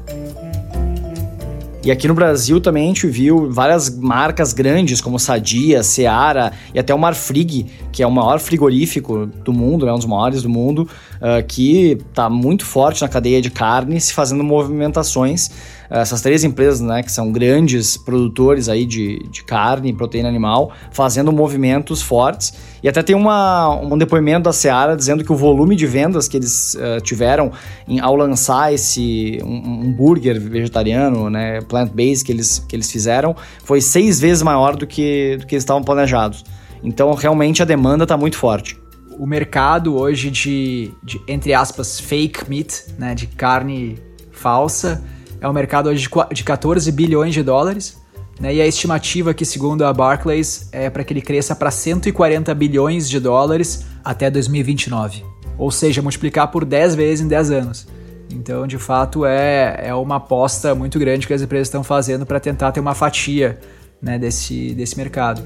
E 1.89 1.91
aqui 1.91 2.07
no 2.07 2.13
Brasil 2.13 2.61
também 2.61 2.85
a 2.85 2.87
gente 2.89 3.07
viu 3.07 3.51
várias 3.51 3.89
marcas 3.89 4.53
grandes, 4.53 5.01
como 5.01 5.19
Sadia, 5.19 5.83
Seara 5.83 6.53
e 6.75 6.79
até 6.79 6.93
o 6.95 6.99
Marfrig, 6.99 7.65
que 7.91 8.03
é 8.03 8.07
o 8.07 8.11
maior 8.11 8.39
frigorífico 8.39 9.25
do 9.25 9.55
mundo, 9.55 9.87
né, 9.87 9.93
um 9.95 9.97
dos 9.97 10.05
maiores 10.05 10.43
do 10.43 10.51
mundo, 10.51 10.83
uh, 10.83 11.43
que 11.49 11.97
está 12.11 12.29
muito 12.29 12.67
forte 12.67 13.01
na 13.01 13.09
cadeia 13.09 13.41
de 13.41 13.49
carne, 13.49 13.99
se 14.03 14.13
fazendo 14.13 14.45
movimentações 14.45 15.51
essas 15.91 16.21
três 16.21 16.45
empresas, 16.45 16.81
né, 16.81 17.03
que 17.03 17.11
são 17.11 17.33
grandes 17.33 17.97
produtores 17.97 18.69
aí 18.69 18.85
de, 18.85 19.19
de 19.31 19.43
carne 19.43 19.91
e 19.91 19.93
proteína 19.93 20.29
animal, 20.29 20.73
fazendo 20.91 21.33
movimentos 21.33 22.03
fortes. 22.03 22.53
E 22.83 22.89
até 22.89 23.03
tem 23.03 23.17
uma, 23.17 23.75
um 23.75 23.97
depoimento 23.97 24.45
da 24.45 24.53
Seara 24.53 24.97
dizendo 24.97 25.25
que 25.25 25.33
o 25.33 25.37
volume 25.37 25.75
de 25.75 25.87
vendas 25.87 26.29
que 26.29 26.37
eles 26.37 26.75
uh, 26.75 27.01
tiveram 27.01 27.51
em, 27.87 28.01
ao 28.01 28.15
lançar 28.15 28.73
esse 28.73 29.41
um, 29.43 29.87
um 29.87 29.93
burger 29.93 30.39
vegetariano, 30.41 31.31
né, 31.31 31.61
plant-based 31.63 32.25
que 32.25 32.33
eles, 32.33 32.65
que 32.69 32.77
eles 32.77 32.91
fizeram, 32.91 33.35
foi 33.65 33.81
seis 33.81 34.21
vezes 34.21 34.43
maior 34.43 34.77
do 34.77 34.87
que, 34.87 35.37
do 35.41 35.47
que 35.47 35.55
eles 35.55 35.63
estavam 35.63 35.83
planejados. 35.83 36.45
Então, 36.83 37.13
realmente, 37.15 37.63
a 37.63 37.65
demanda 37.65 38.05
está 38.05 38.17
muito 38.17 38.37
forte 38.37 38.79
o 39.19 39.27
mercado 39.27 39.97
hoje 39.97 40.31
de, 40.31 40.93
de, 41.03 41.21
entre 41.27 41.53
aspas, 41.53 41.99
fake 41.99 42.49
meat, 42.49 42.85
né, 42.97 43.17
de 43.17 43.27
carne 43.27 43.99
falsa, 44.31 45.03
é 45.41 45.49
um 45.49 45.53
mercado 45.53 45.89
hoje 45.89 46.09
de 46.33 46.45
14 46.45 46.91
bilhões 46.93 47.35
de 47.35 47.43
dólares. 47.43 47.97
Né, 48.41 48.55
e 48.55 48.61
a 48.61 48.67
estimativa 48.67 49.35
que, 49.35 49.45
segundo 49.45 49.85
a 49.85 49.93
Barclays, 49.93 50.69
é 50.71 50.89
para 50.89 51.03
que 51.03 51.13
ele 51.13 51.21
cresça 51.21 51.57
para 51.57 51.73
140 51.73 52.55
bilhões 52.55 53.09
de 53.09 53.19
dólares 53.19 53.85
até 54.05 54.31
2029. 54.31 55.25
Ou 55.57 55.73
seja, 55.73 56.01
multiplicar 56.01 56.49
por 56.49 56.65
10 56.65 56.95
vezes 56.95 57.25
em 57.25 57.29
10 57.29 57.51
anos. 57.51 57.89
Então, 58.31 58.67
de 58.67 58.79
fato, 58.79 59.25
é, 59.25 59.89
é 59.89 59.95
uma 59.95 60.17
aposta 60.17 60.75
muito 60.75 60.99
grande 60.99 61.27
que 61.27 61.33
as 61.33 61.43
empresas 61.43 61.67
estão 61.67 61.83
fazendo 61.83 62.25
para 62.25 62.39
tentar 62.39 62.71
ter 62.71 62.79
uma 62.79 62.95
fatia 62.95 63.59
né, 64.01 64.19
desse, 64.19 64.73
desse 64.75 64.97
mercado. 64.97 65.43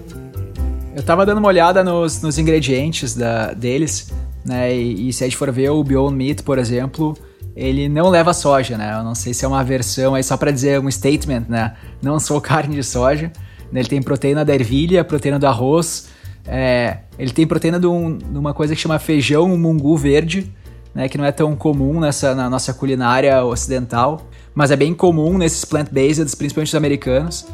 Eu 0.95 1.01
estava 1.01 1.25
dando 1.25 1.39
uma 1.39 1.49
olhada 1.49 1.83
nos, 1.83 2.21
nos 2.21 2.39
ingredientes 2.39 3.15
da, 3.15 3.55
deles, 3.55 4.13
né, 4.45 4.75
e, 4.75 5.09
e 5.09 5.13
se 5.13 5.25
a 5.25 5.27
gente 5.27 5.37
for 5.37 5.51
ver 5.51 5.71
o 5.71 5.83
Beyond 5.83 6.15
Meat, 6.15 6.43
por 6.43 6.59
exemplo, 6.59 7.17
ele 7.55 7.89
não 7.89 8.09
leva 8.09 8.33
soja, 8.33 8.79
né? 8.79 8.95
Eu 8.99 9.05
não 9.05 9.15
sei 9.15 9.35
se 9.35 9.45
é 9.45 9.49
uma 9.49 9.63
versão 9.63 10.15
aí 10.15 10.23
só 10.23 10.37
para 10.37 10.51
dizer 10.51 10.81
um 10.81 10.91
statement, 10.91 11.45
né? 11.49 11.75
Não 12.01 12.19
sou 12.19 12.41
carne 12.43 12.75
de 12.75 12.83
soja. 12.83 13.31
Ele 13.73 13.89
tem 13.89 14.03
proteína 14.03 14.45
da 14.45 14.55
ervilha, 14.55 15.03
proteína 15.05 15.39
do 15.39 15.47
arroz. 15.47 16.09
É, 16.47 16.99
ele 17.19 17.31
tem 17.31 17.47
proteína 17.47 17.79
de, 17.79 17.87
um, 17.87 18.17
de, 18.17 18.39
uma 18.39 18.53
coisa 18.53 18.75
que 18.75 18.81
chama 18.81 18.99
feijão 18.99 19.49
mungu 19.57 19.97
verde, 19.97 20.51
né? 20.95 21.09
Que 21.09 21.17
não 21.17 21.25
é 21.25 21.33
tão 21.33 21.55
comum 21.55 22.01
nessa, 22.01 22.35
na 22.35 22.49
nossa 22.51 22.73
culinária 22.75 23.45
ocidental, 23.45 24.27
mas 24.55 24.71
é 24.71 24.77
bem 24.77 24.95
comum 24.95 25.39
nesses 25.39 25.65
plant-based, 25.65 26.37
principalmente 26.37 26.69
os 26.69 26.75
americanos. 26.75 27.47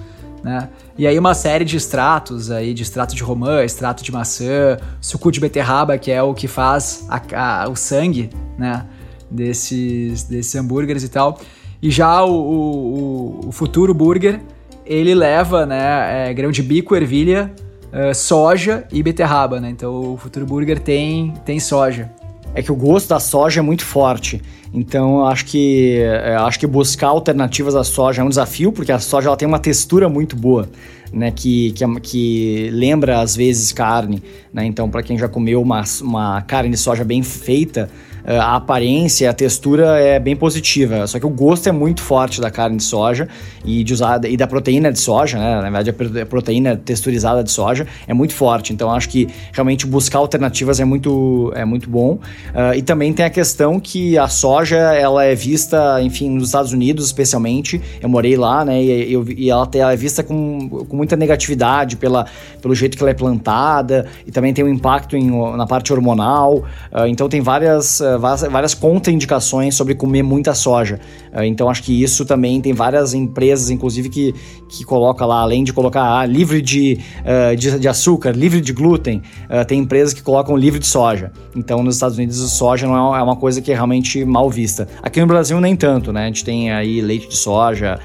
Né? 0.42 0.68
E 0.96 1.06
aí 1.06 1.18
uma 1.18 1.34
série 1.34 1.64
de 1.64 1.76
extratos 1.76 2.50
aí, 2.50 2.72
de 2.72 2.82
extrato 2.82 3.14
de 3.14 3.22
romã, 3.22 3.64
extrato 3.64 4.04
de 4.04 4.12
maçã, 4.12 4.76
suco 5.00 5.32
de 5.32 5.40
beterraba, 5.40 5.98
que 5.98 6.12
é 6.12 6.22
o 6.22 6.32
que 6.32 6.46
faz 6.46 7.06
a, 7.08 7.64
a, 7.64 7.68
o 7.68 7.74
sangue, 7.74 8.30
né? 8.56 8.86
Desses, 9.30 10.24
desses 10.24 10.54
hambúrgueres 10.54 11.02
e 11.02 11.08
tal. 11.08 11.40
E 11.80 11.90
já 11.90 12.24
o, 12.24 12.32
o, 12.32 13.48
o 13.48 13.52
futuro 13.52 13.94
burger, 13.94 14.40
ele 14.84 15.14
leva 15.14 15.64
né, 15.64 16.28
é, 16.28 16.34
grão 16.34 16.50
de 16.50 16.62
bico, 16.62 16.96
ervilha, 16.96 17.52
uh, 17.92 18.14
soja 18.14 18.84
e 18.92 19.02
beterraba, 19.02 19.60
né? 19.60 19.70
Então 19.70 20.14
o 20.14 20.16
futuro 20.16 20.46
burger 20.46 20.78
tem, 20.78 21.34
tem 21.44 21.60
soja. 21.60 22.10
É 22.54 22.62
que 22.62 22.72
o 22.72 22.74
gosto 22.74 23.08
da 23.08 23.20
soja 23.20 23.60
é 23.60 23.62
muito 23.62 23.84
forte. 23.84 24.42
Então, 24.72 25.26
acho 25.26 25.44
que 25.46 25.98
é, 26.00 26.34
acho 26.36 26.58
que 26.58 26.66
buscar 26.66 27.08
alternativas 27.08 27.74
à 27.74 27.84
soja 27.84 28.22
é 28.22 28.24
um 28.24 28.28
desafio, 28.28 28.72
porque 28.72 28.92
a 28.92 28.98
soja 28.98 29.28
ela 29.28 29.36
tem 29.36 29.46
uma 29.46 29.58
textura 29.58 30.08
muito 30.08 30.36
boa, 30.36 30.68
né? 31.12 31.30
Que, 31.30 31.72
que, 31.72 32.00
que 32.00 32.70
lembra 32.72 33.20
às 33.20 33.36
vezes 33.36 33.72
carne, 33.72 34.22
né? 34.52 34.64
Então, 34.64 34.90
para 34.90 35.02
quem 35.02 35.16
já 35.16 35.28
comeu 35.28 35.62
uma, 35.62 35.84
uma 36.02 36.42
carne 36.42 36.70
de 36.70 36.76
soja 36.76 37.04
bem 37.04 37.22
feita, 37.22 37.88
a 38.36 38.56
aparência, 38.56 39.30
a 39.30 39.32
textura 39.32 39.98
é 39.98 40.18
bem 40.18 40.36
positiva, 40.36 41.06
só 41.06 41.18
que 41.18 41.24
o 41.24 41.30
gosto 41.30 41.68
é 41.68 41.72
muito 41.72 42.02
forte 42.02 42.40
da 42.40 42.50
carne 42.50 42.76
de 42.76 42.82
soja 42.82 43.26
e, 43.64 43.82
de 43.82 43.94
usada, 43.94 44.28
e 44.28 44.36
da 44.36 44.46
proteína 44.46 44.92
de 44.92 44.98
soja, 44.98 45.38
né? 45.38 45.56
Na 45.56 45.70
verdade, 45.70 46.20
a 46.20 46.26
proteína 46.26 46.76
texturizada 46.76 47.42
de 47.42 47.50
soja 47.50 47.86
é 48.06 48.12
muito 48.12 48.34
forte. 48.34 48.72
Então, 48.72 48.90
acho 48.90 49.08
que 49.08 49.28
realmente 49.52 49.86
buscar 49.86 50.18
alternativas 50.18 50.80
é 50.80 50.84
muito, 50.84 51.52
é 51.54 51.64
muito 51.64 51.88
bom. 51.88 52.14
Uh, 52.14 52.74
e 52.76 52.82
também 52.82 53.12
tem 53.12 53.24
a 53.24 53.30
questão 53.30 53.80
que 53.80 54.18
a 54.18 54.28
soja, 54.28 54.76
ela 54.76 55.24
é 55.24 55.34
vista, 55.34 56.00
enfim, 56.02 56.30
nos 56.30 56.48
Estados 56.48 56.72
Unidos 56.72 57.06
especialmente, 57.06 57.80
eu 58.00 58.08
morei 58.08 58.36
lá, 58.36 58.64
né? 58.64 58.82
E, 58.82 59.12
eu, 59.12 59.24
e 59.28 59.50
ela, 59.50 59.68
ela 59.74 59.92
é 59.92 59.96
vista 59.96 60.22
com, 60.22 60.68
com 60.68 60.96
muita 60.96 61.16
negatividade 61.16 61.96
pela, 61.96 62.26
pelo 62.60 62.74
jeito 62.74 62.96
que 62.96 63.02
ela 63.02 63.10
é 63.10 63.14
plantada 63.14 64.06
e 64.26 64.30
também 64.30 64.52
tem 64.52 64.64
um 64.64 64.68
impacto 64.68 65.16
em, 65.16 65.30
na 65.56 65.66
parte 65.66 65.92
hormonal. 65.92 66.64
Uh, 66.92 67.06
então, 67.06 67.28
tem 67.28 67.40
várias 67.40 68.00
várias 68.18 68.74
contraindicações 68.74 69.74
sobre 69.74 69.94
comer 69.94 70.22
muita 70.22 70.54
soja. 70.54 71.00
Eh, 71.32 71.46
então 71.46 71.70
acho 71.70 71.82
que 71.82 72.02
isso 72.02 72.24
também 72.24 72.60
tem 72.60 72.72
várias 72.72 73.14
empresas, 73.14 73.70
inclusive, 73.70 74.08
que, 74.08 74.34
que 74.68 74.84
coloca 74.84 75.24
lá, 75.24 75.40
além 75.40 75.64
de 75.64 75.72
colocar 75.72 76.18
ah, 76.18 76.26
livre 76.26 76.60
de, 76.60 76.98
uh, 77.20 77.56
de, 77.56 77.78
de, 77.78 77.88
açúcar, 77.88 78.32
livre 78.32 78.60
de 78.60 78.72
glúten, 78.72 79.22
uh, 79.48 79.64
tem 79.64 79.80
empresas 79.80 80.12
que 80.12 80.22
colocam 80.22 80.56
livre 80.56 80.78
de 80.78 80.86
soja. 80.86 81.32
Então 81.56 81.82
nos 81.82 81.96
Estados 81.96 82.16
Unidos 82.16 82.42
a 82.42 82.48
soja 82.48 82.86
não 82.86 83.14
é, 83.14 83.20
é 83.20 83.22
uma 83.22 83.36
coisa 83.36 83.60
que 83.62 83.72
é 83.72 83.74
realmente 83.74 84.24
mal 84.24 84.50
vista. 84.50 84.88
Aqui 85.02 85.20
no 85.20 85.26
Brasil 85.26 85.60
nem 85.60 85.76
tanto, 85.76 86.12
né? 86.12 86.24
A 86.24 86.26
gente 86.26 86.44
tem 86.44 86.72
aí 86.72 87.00
leite 87.00 87.28
de 87.28 87.36
soja 87.36 87.98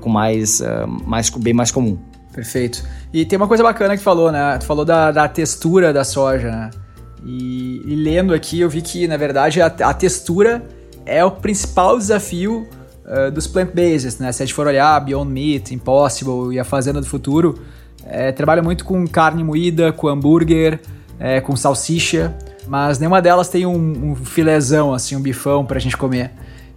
com 0.00 0.08
mais, 0.08 0.62
mais, 1.06 1.30
bem 1.30 1.54
mais 1.54 1.70
comum. 1.70 1.98
Perfeito. 2.32 2.84
E 3.12 3.24
tem 3.24 3.36
uma 3.36 3.48
coisa 3.48 3.62
bacana 3.62 3.96
que 3.96 4.02
falou, 4.02 4.30
né? 4.30 4.58
Tu 4.58 4.66
falou 4.66 4.84
da, 4.84 5.10
da 5.10 5.26
textura 5.28 5.92
da 5.92 6.04
soja, 6.04 6.50
né? 6.50 6.70
E, 7.24 7.82
e, 7.84 7.94
lendo 7.96 8.32
aqui, 8.32 8.60
eu 8.60 8.68
vi 8.68 8.80
que, 8.80 9.08
na 9.08 9.16
verdade, 9.16 9.60
a, 9.60 9.66
a 9.66 9.94
textura 9.94 10.66
é 11.04 11.24
o 11.24 11.30
principal 11.30 11.98
desafio 11.98 12.68
uh, 13.04 13.30
dos 13.30 13.46
plant-based, 13.46 14.20
né? 14.20 14.30
Se 14.32 14.42
a 14.42 14.46
gente 14.46 14.54
for 14.54 14.66
olhar 14.66 14.98
Beyond 15.00 15.30
Meat, 15.30 15.74
Impossible 15.74 16.54
e 16.54 16.58
a 16.58 16.64
Fazenda 16.64 17.00
do 17.00 17.06
Futuro, 17.06 17.58
é, 18.04 18.32
trabalha 18.32 18.62
muito 18.62 18.84
com 18.84 19.06
carne 19.06 19.42
moída, 19.42 19.92
com 19.92 20.08
hambúrguer, 20.08 20.80
é, 21.18 21.40
com 21.40 21.54
salsicha, 21.56 22.34
mas 22.66 22.98
nenhuma 22.98 23.20
delas 23.20 23.48
tem 23.48 23.66
um, 23.66 24.14
um 24.14 24.94
assim, 24.94 25.16
um 25.16 25.20
bifão 25.20 25.64
pra 25.64 25.78
gente 25.78 25.96
comer. 25.96 26.30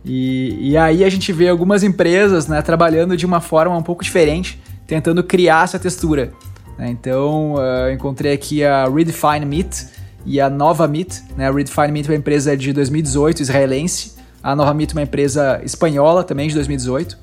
E, 0.04 0.72
e 0.72 0.78
aí 0.78 1.04
a 1.04 1.10
gente 1.10 1.32
vê 1.32 1.48
algumas 1.48 1.84
empresas 1.84 2.48
né, 2.48 2.62
trabalhando 2.62 3.16
de 3.16 3.26
uma 3.26 3.40
forma 3.40 3.78
um 3.78 3.84
pouco 3.84 4.04
diferente, 4.04 4.62
tentando 4.88 5.24
criar 5.24 5.66
essa 5.66 5.78
textura. 5.78 6.32
Né? 6.78 6.90
Então, 6.90 7.54
uh, 7.54 7.92
encontrei 7.94 8.34
aqui 8.34 8.64
a 8.64 8.88
Redefine 8.90 9.46
Meat, 9.46 9.88
e 10.26 10.40
a 10.40 10.50
Nova 10.50 10.88
Meat, 10.88 11.24
né? 11.36 11.48
A 11.48 11.52
Redefine 11.52 11.92
Meat 11.92 12.08
é 12.08 12.12
uma 12.12 12.18
empresa 12.18 12.56
de 12.56 12.74
2018 12.74 13.42
israelense, 13.42 14.14
a 14.44 14.56
Nova 14.56 14.74
Meat 14.74 14.92
é 14.92 14.94
uma 14.94 15.04
empresa 15.04 15.62
espanhola 15.64 16.24
também 16.24 16.48
de 16.48 16.56
2018, 16.56 17.18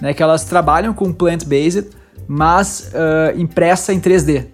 né? 0.00 0.12
Que 0.12 0.22
elas 0.22 0.44
trabalham 0.44 0.92
com 0.92 1.12
plant-based, 1.12 1.90
mas 2.26 2.92
uh, 2.92 3.38
impressa 3.38 3.92
em 3.92 4.00
3D. 4.00 4.46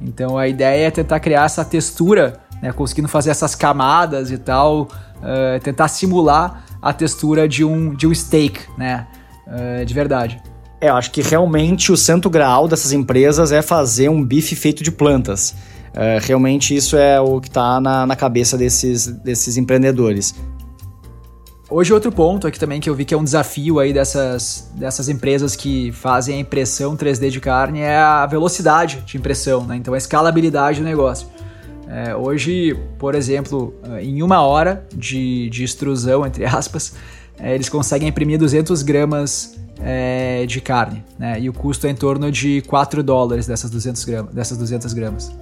Então 0.00 0.36
a 0.36 0.48
ideia 0.48 0.88
é 0.88 0.90
tentar 0.90 1.20
criar 1.20 1.44
essa 1.44 1.64
textura, 1.64 2.40
né? 2.62 2.72
Conseguindo 2.72 3.08
fazer 3.08 3.30
essas 3.30 3.54
camadas 3.54 4.30
e 4.30 4.38
tal, 4.38 4.82
uh, 4.82 5.60
tentar 5.62 5.88
simular 5.88 6.64
a 6.80 6.92
textura 6.92 7.48
de 7.48 7.64
um, 7.64 7.94
de 7.94 8.06
um 8.06 8.14
steak, 8.14 8.60
né? 8.76 9.06
Uh, 9.46 9.84
de 9.84 9.94
verdade. 9.94 10.42
É, 10.80 10.88
eu 10.90 10.96
acho 10.96 11.12
que 11.12 11.22
realmente 11.22 11.92
o 11.92 11.96
santo 11.96 12.28
graal 12.28 12.66
dessas 12.66 12.92
empresas 12.92 13.52
é 13.52 13.62
fazer 13.62 14.08
um 14.08 14.22
bife 14.22 14.56
feito 14.56 14.82
de 14.82 14.90
plantas. 14.90 15.54
É, 15.94 16.18
realmente 16.20 16.74
isso 16.74 16.96
é 16.96 17.20
o 17.20 17.40
que 17.40 17.48
está 17.48 17.80
na, 17.80 18.06
na 18.06 18.16
cabeça 18.16 18.56
desses, 18.56 19.06
desses 19.06 19.56
empreendedores. 19.56 20.34
Hoje 21.68 21.90
outro 21.92 22.12
ponto 22.12 22.46
aqui 22.46 22.58
também 22.58 22.80
que 22.80 22.90
eu 22.90 22.94
vi 22.94 23.04
que 23.04 23.14
é 23.14 23.16
um 23.16 23.24
desafio 23.24 23.78
aí 23.78 23.94
dessas, 23.94 24.70
dessas 24.74 25.08
empresas 25.08 25.56
que 25.56 25.90
fazem 25.92 26.36
a 26.36 26.38
impressão 26.38 26.94
3D 26.94 27.30
de 27.30 27.40
carne 27.40 27.80
é 27.80 27.96
a 27.96 28.26
velocidade 28.26 29.02
de 29.06 29.16
impressão, 29.16 29.64
né? 29.64 29.76
então 29.76 29.94
a 29.94 29.96
escalabilidade 29.96 30.80
do 30.80 30.84
negócio. 30.84 31.26
É, 31.88 32.14
hoje, 32.14 32.76
por 32.98 33.14
exemplo, 33.14 33.74
em 34.00 34.22
uma 34.22 34.42
hora 34.42 34.86
de, 34.94 35.48
de 35.48 35.64
extrusão, 35.64 36.26
entre 36.26 36.44
aspas, 36.44 36.94
é, 37.38 37.54
eles 37.54 37.70
conseguem 37.70 38.08
imprimir 38.08 38.38
200 38.38 38.82
gramas 38.82 39.58
é, 39.80 40.44
de 40.46 40.60
carne, 40.60 41.02
né? 41.18 41.40
e 41.40 41.48
o 41.48 41.54
custo 41.54 41.86
é 41.86 41.90
em 41.90 41.94
torno 41.94 42.30
de 42.30 42.60
4 42.62 43.02
dólares 43.02 43.46
dessas 43.46 43.70
200 43.70 44.04
gramas. 44.04 44.34
Dessas 44.34 44.58
200 44.58 44.92
gramas. 44.92 45.32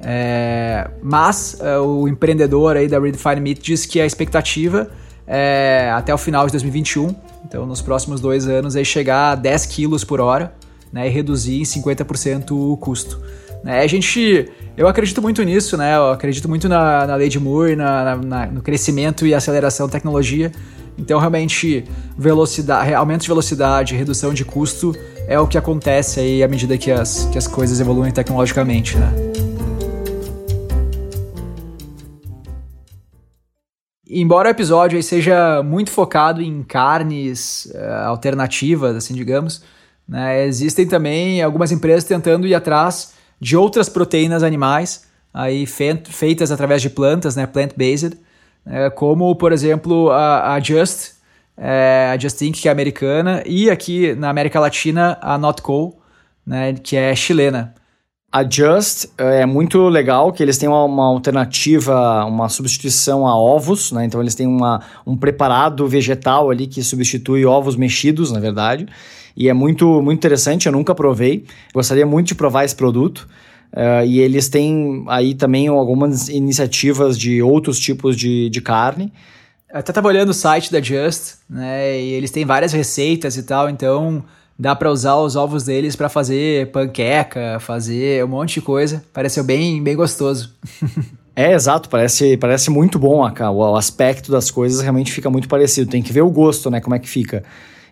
É, 0.00 0.88
mas 1.02 1.58
é, 1.60 1.78
o 1.78 2.06
empreendedor 2.06 2.76
aí 2.76 2.86
da 2.86 3.00
Redefine 3.00 3.40
Meat 3.40 3.60
diz 3.60 3.84
que 3.84 4.00
a 4.00 4.06
expectativa 4.06 4.88
é 5.26 5.90
até 5.94 6.14
o 6.14 6.18
final 6.18 6.46
de 6.46 6.52
2021, 6.52 7.14
então 7.44 7.66
nos 7.66 7.82
próximos 7.82 8.20
dois 8.20 8.46
anos, 8.46 8.76
é 8.76 8.84
chegar 8.84 9.32
a 9.32 9.34
10 9.34 9.66
quilos 9.66 10.04
por 10.04 10.20
hora 10.20 10.54
né, 10.92 11.06
e 11.06 11.10
reduzir 11.10 11.60
em 11.60 11.64
50% 11.64 12.52
o 12.52 12.76
custo. 12.76 13.20
Né, 13.62 13.80
a 13.80 13.86
gente, 13.86 14.48
eu 14.76 14.88
acredito 14.88 15.20
muito 15.20 15.42
nisso, 15.42 15.76
né? 15.76 15.96
Eu 15.96 16.12
acredito 16.12 16.48
muito 16.48 16.68
na, 16.68 17.06
na 17.06 17.16
lei 17.16 17.28
de 17.28 17.40
Moore, 17.40 17.74
na, 17.74 18.16
na, 18.16 18.46
no 18.46 18.62
crescimento 18.62 19.26
e 19.26 19.34
aceleração 19.34 19.86
da 19.86 19.92
tecnologia. 19.92 20.52
Então, 20.96 21.18
realmente, 21.18 21.84
velocidade, 22.16 22.94
aumento 22.94 23.22
de 23.22 23.28
velocidade, 23.28 23.96
redução 23.96 24.32
de 24.32 24.44
custo 24.44 24.94
é 25.26 25.38
o 25.38 25.46
que 25.46 25.58
acontece 25.58 26.20
aí 26.20 26.42
à 26.42 26.48
medida 26.48 26.78
que 26.78 26.90
as, 26.90 27.28
que 27.30 27.38
as 27.38 27.46
coisas 27.46 27.80
evoluem 27.80 28.12
tecnologicamente, 28.12 28.96
né? 28.96 29.12
Embora 34.10 34.48
o 34.48 34.50
episódio 34.50 35.02
seja 35.02 35.62
muito 35.62 35.90
focado 35.90 36.40
em 36.40 36.62
carnes 36.62 37.66
uh, 37.74 38.06
alternativas, 38.06 38.96
assim, 38.96 39.12
digamos, 39.12 39.62
né, 40.08 40.46
existem 40.46 40.86
também 40.86 41.42
algumas 41.42 41.70
empresas 41.70 42.04
tentando 42.04 42.46
ir 42.46 42.54
atrás 42.54 43.12
de 43.38 43.54
outras 43.54 43.88
proteínas 43.88 44.42
animais, 44.42 45.06
aí 45.32 45.66
feitas 45.66 46.50
através 46.50 46.80
de 46.80 46.88
plantas, 46.88 47.36
né, 47.36 47.46
plant-based, 47.46 48.18
é, 48.64 48.88
como, 48.90 49.34
por 49.36 49.52
exemplo, 49.52 50.10
a, 50.10 50.54
a 50.54 50.60
Just, 50.60 51.12
é, 51.56 52.10
a 52.12 52.18
Just 52.18 52.40
Inc., 52.40 52.60
que 52.62 52.68
é 52.68 52.72
americana, 52.72 53.42
e 53.44 53.70
aqui 53.70 54.14
na 54.14 54.30
América 54.30 54.58
Latina, 54.58 55.18
a 55.20 55.36
Notco, 55.36 55.96
né, 56.46 56.72
que 56.82 56.96
é 56.96 57.14
chilena. 57.14 57.74
A 58.30 58.44
Just 58.48 59.06
é 59.16 59.46
muito 59.46 59.88
legal 59.88 60.30
que 60.32 60.42
eles 60.42 60.58
têm 60.58 60.68
uma, 60.68 60.84
uma, 60.84 61.06
alternativa, 61.06 62.26
uma 62.26 62.50
substituição 62.50 63.26
a 63.26 63.34
ovos, 63.34 63.90
né? 63.90 64.04
Então 64.04 64.20
eles 64.20 64.34
têm 64.34 64.46
uma, 64.46 64.82
um 65.06 65.16
preparado 65.16 65.86
vegetal 65.88 66.50
ali 66.50 66.66
que 66.66 66.82
substitui 66.82 67.46
ovos 67.46 67.74
mexidos, 67.74 68.30
na 68.30 68.38
verdade. 68.38 68.86
E 69.34 69.48
é 69.48 69.54
muito, 69.54 70.02
muito 70.02 70.18
interessante, 70.18 70.66
eu 70.66 70.72
nunca 70.72 70.94
provei. 70.94 71.46
Gostaria 71.72 72.04
muito 72.04 72.28
de 72.28 72.34
provar 72.34 72.64
esse 72.64 72.76
produto. 72.76 73.26
Uh, 73.72 74.04
e 74.04 74.20
eles 74.20 74.48
têm 74.48 75.04
aí 75.08 75.34
também 75.34 75.68
algumas 75.68 76.28
iniciativas 76.28 77.18
de 77.18 77.40
outros 77.42 77.78
tipos 77.78 78.14
de, 78.14 78.50
de 78.50 78.60
carne. 78.60 79.10
Eu 79.72 79.78
até 79.78 79.90
estava 79.90 80.08
olhando 80.08 80.30
o 80.30 80.34
site 80.34 80.70
da 80.70 80.82
Just, 80.82 81.36
né? 81.48 81.98
E 81.98 82.12
eles 82.12 82.30
têm 82.30 82.44
várias 82.44 82.74
receitas 82.74 83.38
e 83.38 83.42
tal, 83.42 83.70
então 83.70 84.22
dá 84.58 84.74
para 84.74 84.90
usar 84.90 85.16
os 85.16 85.36
ovos 85.36 85.64
deles 85.64 85.94
para 85.94 86.08
fazer 86.08 86.70
panqueca, 86.72 87.58
fazer 87.60 88.24
um 88.24 88.28
monte 88.28 88.54
de 88.54 88.62
coisa. 88.62 89.04
Pareceu 89.12 89.44
bem, 89.44 89.82
bem 89.82 89.94
gostoso. 89.94 90.52
é, 91.36 91.52
exato, 91.52 91.88
parece, 91.88 92.36
parece 92.36 92.70
muito 92.70 92.98
bom, 92.98 93.24
a, 93.24 93.50
o 93.50 93.76
aspecto 93.76 94.32
das 94.32 94.50
coisas 94.50 94.80
realmente 94.80 95.12
fica 95.12 95.30
muito 95.30 95.48
parecido. 95.48 95.90
Tem 95.90 96.02
que 96.02 96.12
ver 96.12 96.22
o 96.22 96.30
gosto, 96.30 96.70
né? 96.70 96.80
Como 96.80 96.96
é 96.96 96.98
que 96.98 97.08
fica. 97.08 97.44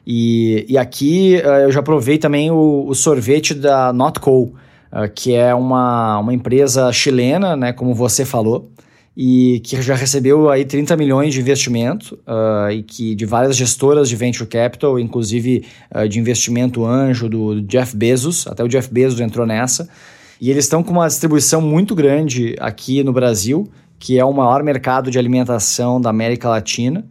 E, 0.06 0.64
e 0.68 0.78
aqui 0.78 1.40
uh, 1.44 1.62
eu 1.62 1.73
já 1.73 1.82
provei 1.82 2.16
também 2.18 2.50
o, 2.50 2.87
o 2.87 2.94
sorvete 2.94 3.54
da 3.54 3.92
Notco 3.92 4.54
uh, 4.92 5.08
que 5.14 5.35
é 5.35 5.54
uma, 5.54 6.18
uma 6.18 6.32
empresa 6.32 6.92
chilena, 6.92 7.56
né, 7.56 7.73
como 7.73 7.92
você 7.92 8.25
falou, 8.25 8.70
e 9.16 9.61
que 9.61 9.80
já 9.80 9.94
recebeu 9.94 10.50
aí 10.50 10.64
30 10.64 10.94
milhões 10.96 11.32
de 11.32 11.40
investimento 11.40 12.18
uh, 12.26 12.70
e 12.70 12.82
que 12.82 13.14
de 13.14 13.25
várias 13.25 13.56
gestoras 13.56 14.11
de 14.11 14.16
venture 14.16 14.46
capital, 14.46 14.99
inclusive 14.99 15.64
uh, 15.94 16.06
de 16.06 16.18
investimento 16.18 16.85
anjo 16.85 17.26
do 17.28 17.62
Jeff 17.62 17.96
Bezos, 17.96 18.46
até 18.46 18.62
o 18.62 18.68
Jeff 18.68 18.92
Bezos 18.92 19.18
entrou 19.20 19.46
nessa. 19.46 19.88
E 20.38 20.50
eles 20.50 20.64
estão 20.64 20.82
com 20.82 20.92
uma 20.92 21.06
distribuição 21.06 21.62
muito 21.62 21.94
grande 21.94 22.54
aqui 22.61 23.02
no 23.02 23.12
Brasil, 23.12 23.70
que 23.99 24.18
é 24.18 24.25
o 24.25 24.32
maior 24.35 24.62
mercado 24.62 25.11
de 25.11 25.18
alimentação 25.18 25.99
da 25.99 26.11
América 26.11 26.50
Latina. 26.50 27.06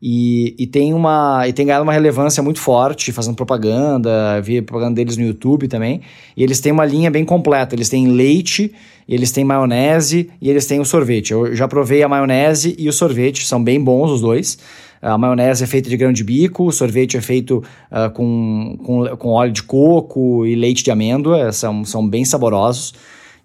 E, 0.00 0.54
e, 0.56 0.66
tem 0.66 0.94
uma 0.94 1.48
e 1.48 1.52
tem 1.52 1.66
ganhado 1.66 1.82
uma 1.82 1.92
relevância 1.92 2.40
muito 2.40 2.60
forte 2.60 3.10
fazendo 3.10 3.34
propaganda, 3.34 4.40
vi 4.40 4.62
propaganda 4.62 4.94
deles 4.94 5.16
no 5.16 5.24
YouTube 5.24 5.66
também. 5.66 6.00
E 6.36 6.42
eles 6.42 6.60
têm 6.60 6.70
uma 6.70 6.84
linha 6.84 7.10
bem 7.10 7.24
completa. 7.24 7.74
Eles 7.74 7.88
têm 7.88 8.06
leite, 8.08 8.72
eles 9.08 9.32
têm 9.32 9.44
maionese 9.44 10.30
e 10.40 10.48
eles 10.48 10.66
têm 10.66 10.78
o 10.78 10.84
sorvete. 10.84 11.32
Eu 11.32 11.54
já 11.54 11.66
provei 11.66 12.02
a 12.02 12.08
maionese 12.08 12.76
e 12.78 12.88
o 12.88 12.92
sorvete, 12.92 13.44
são 13.44 13.62
bem 13.62 13.82
bons 13.82 14.10
os 14.10 14.20
dois. 14.20 14.58
A 15.02 15.16
maionese 15.16 15.64
é 15.64 15.66
feita 15.66 15.88
de 15.88 15.96
grão 15.96 16.12
de 16.12 16.22
bico, 16.24 16.64
o 16.64 16.72
sorvete 16.72 17.16
é 17.16 17.20
feito 17.20 17.62
uh, 17.90 18.10
com, 18.12 18.76
com, 18.84 19.16
com 19.16 19.28
óleo 19.30 19.52
de 19.52 19.62
coco 19.62 20.44
e 20.44 20.54
leite 20.54 20.82
de 20.82 20.90
amêndoa, 20.90 21.52
são, 21.52 21.84
são 21.84 22.06
bem 22.06 22.24
saborosos. 22.24 22.94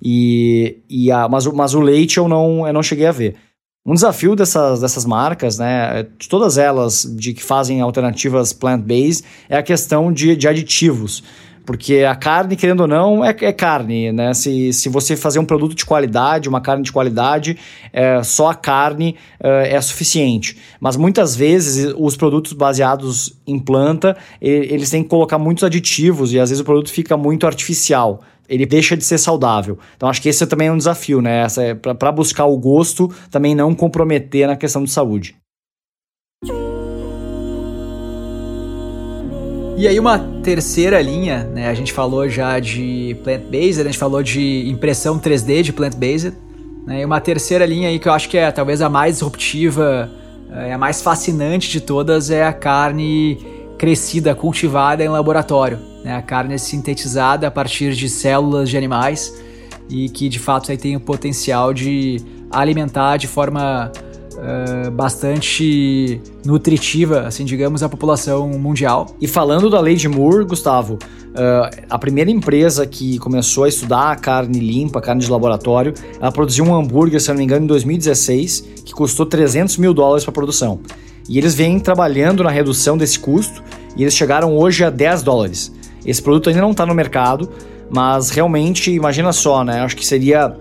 E, 0.01 0.77
e 0.89 1.11
a, 1.11 1.29
mas, 1.29 1.45
mas 1.47 1.73
o 1.73 1.79
leite 1.79 2.17
eu 2.17 2.27
não, 2.27 2.67
eu 2.67 2.73
não 2.73 2.83
cheguei 2.83 3.05
a 3.05 3.11
ver. 3.11 3.35
Um 3.85 3.93
desafio 3.93 4.33
dessas, 4.33 4.79
dessas 4.79 5.03
marcas, 5.03 5.57
né, 5.57 6.03
de 6.17 6.29
todas 6.29 6.57
elas 6.57 7.05
de 7.17 7.33
que 7.33 7.43
fazem 7.43 7.81
alternativas 7.81 8.53
plant-based, 8.53 9.25
é 9.49 9.57
a 9.57 9.63
questão 9.63 10.09
de, 10.09 10.37
de 10.37 10.47
aditivos. 10.47 11.21
Porque 11.65 11.99
a 11.99 12.15
carne, 12.15 12.55
querendo 12.55 12.81
ou 12.81 12.87
não, 12.87 13.25
é, 13.25 13.35
é, 13.41 13.51
carne, 13.51 14.09
né? 14.11 14.33
Se, 14.33 14.71
se 14.71 14.87
você 14.87 15.17
fazer 15.17 15.39
um 15.39 15.45
produto 15.45 15.75
de 15.75 15.85
qualidade, 15.85 16.47
uma 16.47 16.61
carne 16.61 16.83
de 16.83 16.93
qualidade, 16.93 17.57
é, 17.91 18.23
só 18.23 18.49
a 18.49 18.55
carne 18.55 19.17
é, 19.41 19.75
é 19.75 19.81
suficiente. 19.81 20.57
Mas 20.79 20.95
muitas 20.95 21.35
vezes 21.35 21.93
os 21.97 22.15
produtos 22.15 22.53
baseados 22.53 23.37
em 23.45 23.59
planta, 23.59 24.15
eles 24.41 24.89
têm 24.89 25.03
que 25.03 25.09
colocar 25.09 25.37
muitos 25.37 25.63
aditivos 25.63 26.33
e 26.33 26.39
às 26.39 26.49
vezes 26.49 26.61
o 26.61 26.65
produto 26.65 26.89
fica 26.89 27.17
muito 27.17 27.45
artificial 27.45 28.21
ele 28.47 28.65
deixa 28.65 28.95
de 28.95 29.03
ser 29.03 29.17
saudável. 29.17 29.77
Então 29.95 30.09
acho 30.09 30.21
que 30.21 30.29
esse 30.29 30.45
também 30.45 30.67
é 30.67 30.71
um 30.71 30.77
desafio, 30.77 31.21
né? 31.21 31.43
Essa 31.43 31.63
é 31.63 31.73
para 31.73 32.11
buscar 32.11 32.45
o 32.45 32.57
gosto, 32.57 33.09
também 33.31 33.55
não 33.55 33.73
comprometer 33.73 34.47
na 34.47 34.55
questão 34.55 34.83
de 34.83 34.91
saúde. 34.91 35.35
E 39.75 39.87
aí 39.87 39.99
uma 39.99 40.19
terceira 40.43 41.01
linha, 41.01 41.45
né? 41.45 41.67
A 41.67 41.73
gente 41.73 41.91
falou 41.91 42.29
já 42.29 42.59
de 42.59 43.17
plant-based, 43.23 43.81
a 43.81 43.85
gente 43.85 43.97
falou 43.97 44.21
de 44.21 44.69
impressão 44.69 45.19
3D 45.19 45.63
de 45.63 45.73
plant-based, 45.73 46.33
né? 46.85 47.01
E 47.01 47.05
uma 47.05 47.19
terceira 47.19 47.65
linha 47.65 47.89
aí 47.89 47.97
que 47.97 48.07
eu 48.07 48.13
acho 48.13 48.29
que 48.29 48.37
é 48.37 48.51
talvez 48.51 48.81
a 48.81 48.89
mais 48.89 49.15
disruptiva, 49.15 50.11
é 50.51 50.71
a 50.71 50.77
mais 50.77 51.01
fascinante 51.01 51.69
de 51.71 51.81
todas 51.81 52.29
é 52.29 52.43
a 52.43 52.53
carne 52.53 53.52
crescida, 53.83 54.33
cultivada 54.33 55.03
em 55.03 55.09
laboratório. 55.09 55.77
Né? 56.05 56.15
A 56.15 56.21
carne 56.21 56.53
é 56.53 56.57
sintetizada 56.57 57.47
a 57.47 57.51
partir 57.51 57.93
de 57.93 58.07
células 58.07 58.69
de 58.69 58.77
animais 58.77 59.33
e 59.89 60.07
que 60.07 60.29
de 60.29 60.39
fato 60.39 60.71
aí 60.71 60.77
tem 60.77 60.95
o 60.95 61.01
potencial 61.01 61.73
de 61.73 62.21
alimentar 62.49 63.17
de 63.17 63.27
forma 63.27 63.91
uh, 64.35 64.89
bastante 64.89 66.21
nutritiva, 66.45 67.23
assim 67.27 67.43
digamos, 67.43 67.83
a 67.83 67.89
população 67.89 68.47
mundial. 68.51 69.17
E 69.19 69.27
falando 69.27 69.69
da 69.69 69.81
lei 69.81 69.97
de 69.97 70.07
Moore, 70.07 70.45
Gustavo, 70.45 70.93
uh, 70.93 71.85
a 71.89 71.99
primeira 71.99 72.31
empresa 72.31 72.87
que 72.87 73.17
começou 73.17 73.65
a 73.65 73.67
estudar 73.67 74.13
a 74.13 74.15
carne 74.15 74.61
limpa, 74.61 75.01
carne 75.01 75.21
de 75.21 75.29
laboratório, 75.29 75.93
ela 76.21 76.31
produziu 76.31 76.63
um 76.63 76.73
hambúrguer, 76.73 77.19
se 77.19 77.27
não 77.27 77.35
me 77.35 77.43
engano, 77.43 77.65
em 77.65 77.67
2016, 77.67 78.61
que 78.85 78.93
custou 78.93 79.25
300 79.25 79.75
mil 79.75 79.93
dólares 79.93 80.23
para 80.23 80.31
produção. 80.31 80.79
E 81.27 81.37
eles 81.37 81.55
vêm 81.55 81.79
trabalhando 81.79 82.43
na 82.43 82.49
redução 82.49 82.97
desse 82.97 83.19
custo 83.19 83.63
e 83.95 84.03
eles 84.03 84.13
chegaram 84.13 84.57
hoje 84.57 84.83
a 84.83 84.89
10 84.89 85.23
dólares. 85.23 85.73
Esse 86.05 86.21
produto 86.21 86.49
ainda 86.49 86.61
não 86.61 86.71
está 86.71 86.85
no 86.85 86.93
mercado, 86.93 87.49
mas 87.89 88.29
realmente, 88.29 88.91
imagina 88.91 89.31
só, 89.31 89.63
né? 89.63 89.81
Acho 89.81 89.95
que 89.95 90.05
seria 90.05 90.55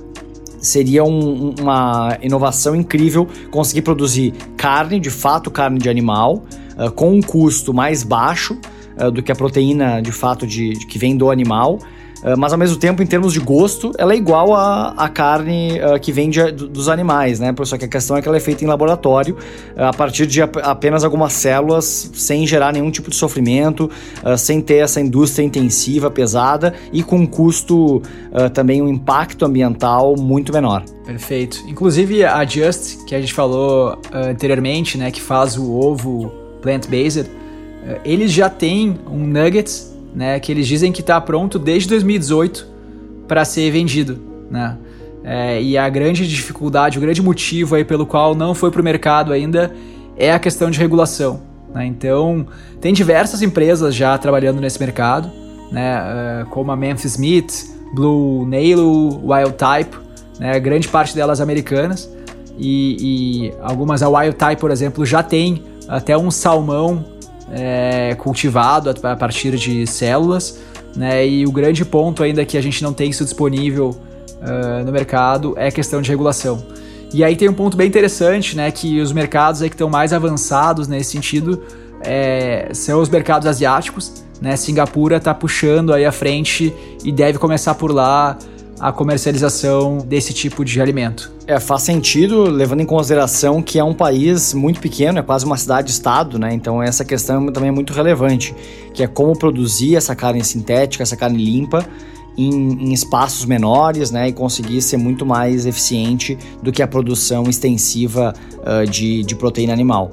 seria 0.61 1.03
um, 1.03 1.57
uma 1.61 2.17
inovação 2.23 2.77
incrível 2.77 3.27
conseguir 3.51 3.83
produzir 3.83 4.33
carne, 4.57 5.01
de 5.01 5.11
fato 5.11 5.51
carne 5.51 5.77
de 5.77 5.89
animal, 5.89 6.45
uh, 6.79 6.91
com 6.93 7.13
um 7.13 7.21
custo 7.21 7.75
mais 7.75 8.05
baixo 8.05 8.57
uh, 8.97 9.11
do 9.11 9.25
que 9.25 9.33
a 9.33 9.35
proteína 9.35 10.01
de 10.01 10.13
fato 10.13 10.47
de, 10.47 10.75
de 10.75 10.87
que 10.87 11.01
vem 11.01 11.17
do 11.17 11.33
animal 11.33 11.81
mas 12.39 12.53
ao 12.53 12.59
mesmo 12.59 12.77
tempo, 12.77 13.03
em 13.03 13.07
termos 13.07 13.33
de 13.33 13.41
gosto, 13.41 13.93
ela 13.99 14.13
é 14.13 14.17
igual 14.17 14.55
à, 14.55 14.91
à 14.97 15.09
carne 15.09 15.81
uh, 15.81 15.99
que 15.99 16.13
vem 16.13 16.31
de, 16.31 16.53
dos 16.53 16.89
animais, 16.89 17.41
né? 17.41 17.53
Só 17.65 17.77
que 17.77 17.85
a 17.85 17.89
questão 17.89 18.17
é 18.17 18.23
que 18.23 18.29
ela 18.29 18.37
é 18.37 18.41
feita 18.41 18.65
em 18.65 18.67
laboratório, 18.67 19.37
a 19.77 19.93
partir 19.93 20.27
de 20.27 20.41
ap 20.41 20.57
apenas 20.63 21.05
algumas 21.05 21.33
células, 21.33 22.11
sem 22.15 22.47
gerar 22.47 22.73
nenhum 22.73 22.91
tipo 22.91 23.11
de 23.11 23.17
sofrimento, 23.17 23.91
sem 24.37 24.61
ter 24.61 24.77
essa 24.77 25.01
indústria 25.01 25.45
intensiva, 25.45 26.11
pesada 26.11 26.75
e 26.93 27.03
com 27.03 27.17
um 27.17 27.27
custo 27.27 28.03
também, 28.53 28.83
um 28.83 28.89
impacto 28.89 29.45
ambiental 29.45 30.17
muito 30.17 30.53
menor. 30.53 30.85
Perfeito. 31.05 31.63
Inclusive 31.69 32.25
a 32.25 32.45
Just, 32.45 33.05
que 33.05 33.15
a 33.15 33.21
gente 33.21 33.33
falou 33.33 33.99
anteriormente, 34.13 34.99
né, 34.99 35.11
que 35.11 35.21
faz 35.21 35.57
o 35.57 35.73
ovo 35.73 36.33
plant-based, 36.61 37.31
eles 38.05 38.33
já 38.33 38.49
têm 38.49 38.99
um 39.11 39.27
nuggets 39.27 39.92
né, 40.15 40.39
que 40.41 40.53
eles 40.53 40.67
dizem 40.67 40.93
que 40.93 41.01
está 41.01 41.21
pronto 41.21 41.59
desde 41.59 41.89
2018 41.89 42.67
para 43.27 43.45
ser 43.45 43.71
vendido, 43.71 44.19
né? 44.51 44.77
É, 45.25 45.63
e 45.63 45.79
a 45.79 45.89
grande 45.89 46.27
dificuldade, 46.27 46.99
o 46.99 47.01
grande 47.01 47.23
motivo 47.23 47.77
aí 47.77 47.85
pelo 47.85 48.05
qual 48.05 48.35
não 48.35 48.55
foi 48.55 48.73
para 48.73 48.81
o 48.81 48.85
mercado 48.85 49.33
ainda 49.33 49.73
é 50.17 50.33
a 50.33 50.39
questão 50.39 50.69
de 50.71 50.79
regulação. 50.79 51.41
Né? 51.73 51.87
Então, 51.87 52.47
tem 52.81 52.93
diversas 52.93 53.41
empresas 53.41 53.95
já 53.95 54.19
trabalhando 54.19 54.61
nesse 54.61 54.81
mercado, 54.81 55.31
né? 55.71 56.43
Uh, 56.43 56.47
como 56.51 56.73
a 56.73 56.77
Memphis 56.77 57.17
Meat, 57.17 57.67
Blue 57.95 58.45
Nail, 58.47 59.21
Wild 59.25 59.55
Type, 59.55 59.97
né? 60.39 60.59
grande 60.59 60.89
parte 60.89 61.15
delas 61.15 61.41
americanas. 61.41 62.11
E, 62.59 62.97
e 63.49 63.55
algumas, 63.63 64.03
a 64.03 64.09
Wild 64.09 64.37
Type, 64.37 64.61
por 64.61 64.71
exemplo, 64.71 65.07
já 65.07 65.23
tem 65.23 65.63
até 65.89 66.19
um 66.19 66.31
salmão 66.31 67.05
é, 67.53 68.15
cultivado 68.15 68.91
a, 68.91 69.17
partir 69.17 69.57
de 69.57 69.87
células, 69.87 70.59
né? 70.97 71.27
E 71.27 71.47
o 71.47 71.53
grande 71.53 71.85
ponto 71.85 72.23
ainda 72.23 72.45
que 72.45 72.57
a 72.57 72.61
gente 72.61 72.83
não 72.83 72.93
tem 72.93 73.11
isso 73.11 73.23
disponível 73.23 73.91
uh, 74.41 74.85
no 74.85 74.91
mercado 74.91 75.55
é 75.57 75.69
a 75.69 75.73
questão 75.73 76.01
de 76.01 76.11
regulação. 76.11 76.65
E 77.13 77.23
aí 77.23 77.37
tem 77.37 77.49
um 77.49 77.53
ponto 77.53 77.77
bem 77.77 77.87
interessante, 77.87 78.57
né, 78.57 78.71
que 78.71 78.99
os 78.99 79.13
mercados 79.13 79.61
aí 79.61 79.69
que 79.69 79.75
estão 79.75 79.91
mais 79.91 80.15
avançados 80.15 80.89
nesse 80.89 81.11
sentido 81.11 81.63
é, 82.01 82.71
são 82.73 83.03
os 83.03 83.09
mercados 83.11 83.47
asiáticos, 83.47 84.25
né? 84.41 84.57
Singapura 84.57 85.19
está 85.19 85.35
puxando 85.35 85.93
aí 85.93 86.07
à 86.07 86.13
frente 86.13 86.75
e 87.05 87.13
deve 87.13 87.39
começar 87.39 87.75
por 87.75 87.93
lá 87.93 88.39
a 88.83 88.91
comercialização 88.91 89.99
desse 89.99 90.35
tipo 90.35 90.65
de 90.65 90.81
alimento. 90.81 91.33
É, 91.47 91.61
faz 91.61 91.83
sentido, 91.83 92.43
levando 92.43 92.81
em 92.81 92.85
consideração 92.85 93.63
que 93.63 93.79
é 93.79 93.85
um 93.85 93.95
país 93.95 94.53
muito 94.53 94.81
pequeno, 94.81 95.21
é 95.21 95.23
quase 95.23 95.47
uma 95.47 95.57
cidade-estado, 95.57 96.37
né? 96.37 96.53
Então 96.53 96.83
essa 96.83 97.05
questão 97.05 97.47
também 97.53 97.69
é 97.69 97.73
muito 97.73 97.93
relevante, 97.93 98.53
que 98.93 99.05
é 99.05 99.07
como 99.07 99.39
produzir 99.39 99.95
essa 99.95 100.17
carne 100.17 100.45
sintética, 100.45 101.05
essa 101.05 101.17
carne 101.17 101.45
limpa, 101.45 101.87
em, 102.37 102.89
em, 102.89 102.93
espaços 102.93 103.45
menores, 103.45 104.11
né, 104.11 104.29
e 104.29 104.33
conseguir 104.33 104.81
ser 104.81 104.97
muito 104.97 105.25
mais 105.25 105.67
eficiente 105.67 106.37
do 106.63 106.73
que 106.73 106.83
a 106.83 106.89
produção 106.89 107.45
extensiva 107.45 108.33
uh, 108.59 108.91
de, 108.91 109.23
de 109.23 109.37
proteína 109.37 109.73
animal. 109.73 110.11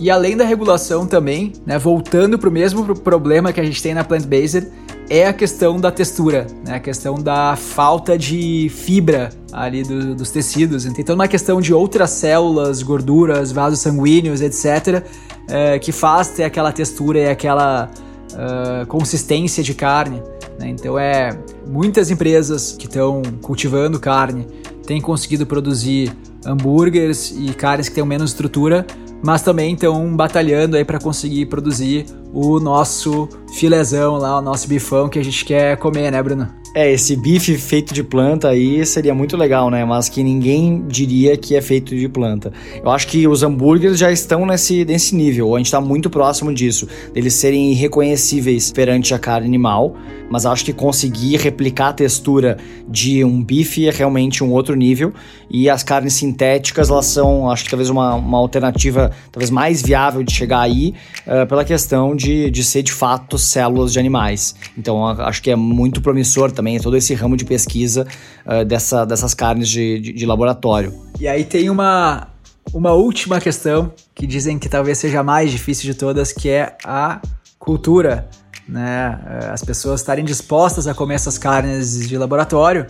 E 0.00 0.10
além 0.10 0.36
da 0.36 0.44
regulação 0.44 1.06
também, 1.06 1.52
né, 1.66 1.78
voltando 1.78 2.38
para 2.38 2.48
o 2.48 2.52
mesmo 2.52 2.96
problema 2.96 3.52
que 3.52 3.60
a 3.60 3.64
gente 3.64 3.82
tem 3.82 3.94
na 3.94 4.02
plant-based, 4.02 4.68
é 5.10 5.26
a 5.26 5.32
questão 5.32 5.80
da 5.80 5.90
textura, 5.90 6.46
né, 6.64 6.76
a 6.76 6.80
questão 6.80 7.14
da 7.14 7.56
falta 7.56 8.18
de 8.18 8.68
fibra 8.68 9.30
ali 9.52 9.82
do, 9.82 10.14
dos 10.14 10.30
tecidos. 10.30 10.84
Então, 10.84 11.14
uma 11.14 11.28
questão 11.28 11.60
de 11.60 11.72
outras 11.72 12.10
células, 12.10 12.82
gorduras, 12.82 13.50
vasos 13.50 13.80
sanguíneos, 13.80 14.40
etc., 14.40 15.02
é, 15.48 15.78
que 15.78 15.92
faz 15.92 16.28
ter 16.28 16.44
aquela 16.44 16.70
textura 16.72 17.18
e 17.20 17.28
aquela 17.30 17.90
uh, 18.32 18.86
consistência 18.86 19.62
de 19.62 19.72
carne. 19.72 20.22
Né? 20.58 20.68
Então, 20.68 20.98
é 20.98 21.30
muitas 21.66 22.10
empresas 22.10 22.72
que 22.72 22.86
estão 22.86 23.22
cultivando 23.40 23.98
carne 23.98 24.46
têm 24.86 25.00
conseguido 25.00 25.46
produzir 25.46 26.12
hambúrgueres 26.44 27.30
e 27.30 27.52
carnes 27.54 27.88
que 27.88 27.94
têm 27.94 28.04
menos 28.04 28.30
estrutura 28.30 28.86
mas 29.22 29.42
também 29.42 29.74
estão 29.74 30.14
batalhando 30.14 30.76
aí 30.76 30.84
para 30.84 30.98
conseguir 30.98 31.46
produzir 31.46 32.06
o 32.32 32.60
nosso 32.60 33.28
filezão 33.54 34.16
lá, 34.16 34.38
o 34.38 34.42
nosso 34.42 34.68
bifão 34.68 35.08
que 35.08 35.18
a 35.18 35.24
gente 35.24 35.44
quer 35.44 35.76
comer, 35.76 36.10
né, 36.10 36.22
Bruno? 36.22 36.48
É, 36.74 36.92
esse 36.92 37.16
bife 37.16 37.56
feito 37.56 37.94
de 37.94 38.04
planta 38.04 38.48
aí 38.48 38.84
seria 38.84 39.14
muito 39.14 39.36
legal, 39.36 39.70
né? 39.70 39.84
Mas 39.84 40.08
que 40.08 40.22
ninguém 40.22 40.84
diria 40.86 41.36
que 41.36 41.56
é 41.56 41.60
feito 41.60 41.96
de 41.96 42.08
planta. 42.08 42.52
Eu 42.84 42.90
acho 42.90 43.08
que 43.08 43.26
os 43.26 43.42
hambúrgueres 43.42 43.98
já 43.98 44.12
estão 44.12 44.46
nesse, 44.46 44.84
nesse 44.84 45.16
nível, 45.16 45.54
a 45.54 45.58
gente 45.58 45.66
está 45.66 45.80
muito 45.80 46.10
próximo 46.10 46.52
disso, 46.52 46.86
deles 47.12 47.34
serem 47.34 47.72
irreconhecíveis 47.72 48.70
perante 48.70 49.14
a 49.14 49.18
carne 49.18 49.46
animal, 49.46 49.96
mas 50.30 50.46
acho 50.46 50.64
que 50.64 50.72
conseguir 50.72 51.36
replicar 51.36 51.88
a 51.88 51.92
textura 51.92 52.56
de 52.88 53.24
um 53.24 53.42
bife 53.42 53.88
é 53.88 53.90
realmente 53.90 54.42
um 54.42 54.50
outro 54.50 54.74
nível, 54.74 55.12
e 55.50 55.68
as 55.68 55.82
carnes 55.82 56.14
sintéticas, 56.14 56.90
elas 56.90 57.06
são, 57.06 57.50
acho 57.50 57.64
que 57.64 57.70
talvez 57.70 57.90
uma, 57.90 58.14
uma 58.14 58.38
alternativa 58.38 59.10
talvez 59.32 59.50
mais 59.50 59.82
viável 59.82 60.22
de 60.22 60.32
chegar 60.32 60.60
aí, 60.60 60.94
uh, 61.26 61.46
pela 61.46 61.64
questão 61.64 62.14
de, 62.14 62.50
de 62.50 62.64
ser 62.64 62.82
de 62.82 62.92
fato 62.92 63.38
células 63.38 63.92
de 63.92 63.98
animais. 63.98 64.54
Então, 64.76 65.04
acho 65.06 65.42
que 65.42 65.50
é 65.50 65.56
muito 65.56 66.00
promissor 66.00 66.52
também 66.52 66.78
todo 66.78 66.96
esse 66.96 67.14
ramo 67.14 67.36
de 67.36 67.44
pesquisa 67.44 68.06
uh, 68.46 68.64
dessa, 68.64 69.04
dessas 69.04 69.34
carnes 69.34 69.68
de, 69.68 70.00
de, 70.00 70.12
de 70.12 70.26
laboratório. 70.26 70.92
E 71.20 71.26
aí 71.26 71.44
tem 71.44 71.70
uma, 71.70 72.28
uma 72.72 72.92
última 72.92 73.40
questão 73.40 73.92
que 74.14 74.26
dizem 74.26 74.58
que 74.58 74.68
talvez 74.68 74.98
seja 74.98 75.20
a 75.20 75.22
mais 75.22 75.50
difícil 75.50 75.90
de 75.90 75.98
todas, 75.98 76.32
que 76.32 76.48
é 76.48 76.76
a 76.84 77.20
cultura, 77.58 78.28
né? 78.68 79.18
Eh, 79.26 79.50
as 79.50 79.64
pessoas 79.64 80.00
estarem 80.00 80.24
dispostas 80.24 80.86
a 80.86 80.94
comer 80.94 81.14
essas 81.14 81.38
carnes 81.38 82.08
de 82.08 82.18
laboratório. 82.18 82.86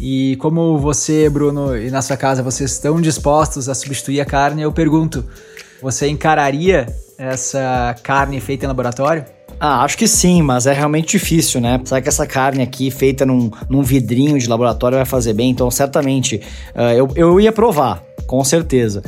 E 0.00 0.36
como 0.36 0.78
você, 0.78 1.28
Bruno, 1.28 1.76
e 1.76 1.90
na 1.90 2.00
sua 2.00 2.16
casa 2.16 2.42
vocês 2.42 2.72
estão 2.72 3.00
dispostos 3.00 3.68
a 3.68 3.74
substituir 3.74 4.20
a 4.20 4.24
carne, 4.24 4.62
eu 4.62 4.72
pergunto: 4.72 5.24
você 5.82 6.08
encararia 6.08 6.86
essa 7.18 7.94
carne 8.02 8.40
feita 8.40 8.64
em 8.64 8.68
laboratório? 8.68 9.24
Ah, 9.60 9.82
acho 9.82 9.98
que 9.98 10.06
sim, 10.06 10.40
mas 10.40 10.66
é 10.66 10.72
realmente 10.72 11.18
difícil, 11.18 11.60
né? 11.60 11.80
Será 11.84 12.00
que 12.00 12.08
essa 12.08 12.26
carne 12.26 12.62
aqui, 12.62 12.92
feita 12.92 13.26
num, 13.26 13.50
num 13.68 13.82
vidrinho 13.82 14.38
de 14.38 14.48
laboratório, 14.48 14.96
vai 14.96 15.04
fazer 15.04 15.32
bem? 15.32 15.50
Então, 15.50 15.68
certamente, 15.68 16.40
uh, 16.76 16.92
eu, 16.96 17.08
eu 17.16 17.40
ia 17.40 17.50
provar, 17.50 18.00
com 18.26 18.44
certeza. 18.44 19.02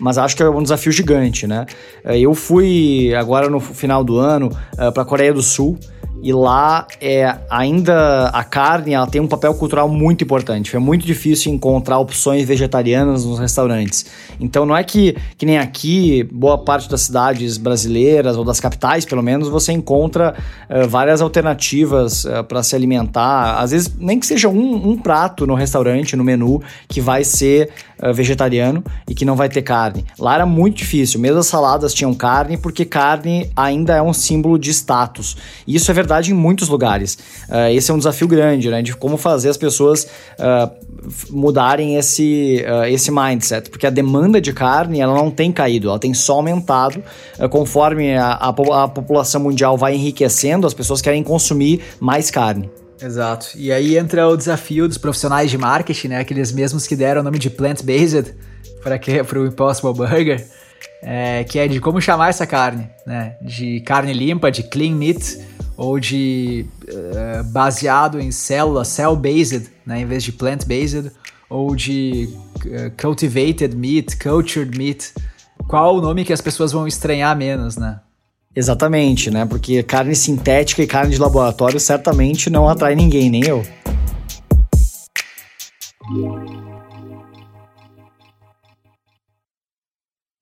Mas 0.00 0.18
acho 0.18 0.36
que 0.36 0.42
é 0.42 0.48
um 0.48 0.62
desafio 0.62 0.92
gigante, 0.92 1.46
né? 1.46 1.66
Uh, 2.04 2.12
eu 2.12 2.34
fui 2.34 3.14
agora 3.14 3.48
no 3.48 3.60
final 3.60 4.04
do 4.04 4.18
ano 4.18 4.50
uh, 4.74 4.92
para 4.92 5.02
a 5.02 5.06
Coreia 5.06 5.32
do 5.32 5.42
Sul 5.42 5.78
e 6.24 6.32
lá 6.32 6.86
é 7.02 7.36
ainda 7.50 8.28
a 8.28 8.42
carne 8.42 8.94
ela 8.94 9.06
tem 9.06 9.20
um 9.20 9.26
papel 9.26 9.52
cultural 9.54 9.86
muito 9.90 10.24
importante. 10.24 10.74
É 10.74 10.78
muito 10.78 11.04
difícil 11.04 11.52
encontrar 11.52 11.98
opções 11.98 12.48
vegetarianas 12.48 13.26
nos 13.26 13.38
restaurantes. 13.38 14.06
Então 14.40 14.64
não 14.64 14.74
é 14.74 14.82
que, 14.82 15.14
que 15.36 15.44
nem 15.44 15.58
aqui, 15.58 16.22
boa 16.32 16.56
parte 16.56 16.88
das 16.88 17.02
cidades 17.02 17.58
brasileiras 17.58 18.38
ou 18.38 18.44
das 18.44 18.58
capitais, 18.58 19.04
pelo 19.04 19.22
menos, 19.22 19.50
você 19.50 19.72
encontra 19.72 20.34
uh, 20.70 20.88
várias 20.88 21.20
alternativas 21.20 22.24
para 22.48 22.62
se 22.62 22.74
alimentar. 22.74 23.58
Às 23.58 23.72
vezes 23.72 23.94
nem 23.98 24.18
que 24.18 24.26
seja 24.26 24.48
um, 24.48 24.92
um, 24.92 24.96
prato 24.96 25.46
no 25.46 25.54
restaurante, 25.54 26.16
no 26.16 26.24
menu, 26.24 26.62
que 26.88 27.02
vai 27.02 27.22
ser 27.22 27.68
vegetariano 28.12 28.82
e 29.08 29.14
que 29.14 29.24
não 29.24 29.36
vai 29.36 29.48
ter 29.48 29.62
carne. 29.62 30.04
Lá 30.18 30.34
era 30.34 30.46
muito 30.46 30.78
difícil. 30.78 31.20
Mesmo 31.20 31.38
as 31.38 31.46
saladas 31.46 31.94
tinham 31.94 32.14
carne 32.14 32.56
porque 32.56 32.84
carne 32.84 33.50
ainda 33.56 33.94
é 33.94 34.02
um 34.02 34.12
símbolo 34.12 34.58
de 34.58 34.70
status. 34.70 35.36
E 35.66 35.76
isso 35.76 35.90
é 35.90 35.94
verdade 35.94 36.14
verdade, 36.14 36.30
em 36.30 36.34
muitos 36.34 36.68
lugares. 36.68 37.18
Uh, 37.48 37.70
esse 37.72 37.90
é 37.90 37.94
um 37.94 37.98
desafio 37.98 38.28
grande, 38.28 38.70
né? 38.70 38.82
De 38.82 38.94
como 38.94 39.16
fazer 39.16 39.48
as 39.48 39.56
pessoas 39.56 40.06
uh, 40.38 40.70
mudarem 41.30 41.96
esse, 41.96 42.64
uh, 42.66 42.84
esse 42.84 43.10
mindset. 43.10 43.70
Porque 43.70 43.86
a 43.86 43.90
demanda 43.90 44.40
de 44.40 44.52
carne, 44.52 45.00
ela 45.00 45.14
não 45.14 45.30
tem 45.30 45.50
caído, 45.50 45.88
ela 45.88 45.98
tem 45.98 46.14
só 46.14 46.34
aumentado. 46.34 47.02
conforme 47.50 48.16
a, 48.16 48.32
a, 48.32 48.48
a 48.48 48.88
população 48.88 49.42
mundial 49.42 49.76
vai 49.76 49.94
enriquecendo, 49.94 50.66
as 50.66 50.74
pessoas 50.74 51.00
querem 51.00 51.22
consumir 51.22 51.80
mais 52.00 52.30
carne. 52.30 52.70
Exato. 53.00 53.48
E 53.56 53.72
aí 53.72 53.96
entra 53.96 54.28
o 54.28 54.36
desafio 54.36 54.86
dos 54.88 54.98
profissionais 54.98 55.50
de 55.50 55.58
marketing, 55.58 56.08
né? 56.08 56.20
Aqueles 56.20 56.52
mesmos 56.52 56.86
que 56.86 56.96
deram 56.96 57.20
o 57.20 57.24
nome 57.24 57.38
de 57.38 57.50
plant-based 57.50 58.34
para 58.82 58.98
o 59.40 59.46
Impossible 59.46 59.92
Burger, 59.92 60.46
é, 61.02 61.44
que 61.44 61.58
é 61.58 61.66
de 61.66 61.80
como 61.80 62.00
chamar 62.00 62.30
essa 62.30 62.46
carne, 62.46 62.88
né? 63.06 63.36
De 63.42 63.80
carne 63.80 64.12
limpa, 64.12 64.50
de 64.50 64.62
clean 64.62 64.94
meat, 64.94 65.38
ou 65.76 65.98
de 65.98 66.66
uh, 66.88 67.44
baseado 67.44 68.20
em 68.20 68.30
célula, 68.30 68.84
cell-based, 68.84 69.70
né, 69.84 70.00
em 70.00 70.06
vez 70.06 70.22
de 70.22 70.32
plant-based, 70.32 71.10
ou 71.50 71.74
de 71.74 72.28
uh, 72.66 72.90
cultivated 73.00 73.76
meat, 73.76 74.16
cultured 74.18 74.76
meat. 74.78 75.12
Qual 75.68 75.96
o 75.96 76.00
nome 76.00 76.24
que 76.24 76.32
as 76.32 76.40
pessoas 76.40 76.72
vão 76.72 76.86
estranhar 76.86 77.36
menos, 77.36 77.76
né? 77.76 78.00
Exatamente, 78.56 79.30
né? 79.30 79.44
Porque 79.44 79.82
carne 79.82 80.14
sintética 80.14 80.82
e 80.82 80.86
carne 80.86 81.12
de 81.12 81.20
laboratório 81.20 81.80
certamente 81.80 82.48
não 82.48 82.68
atrai 82.68 82.94
ninguém, 82.94 83.28
nem 83.28 83.44
eu. 83.44 83.64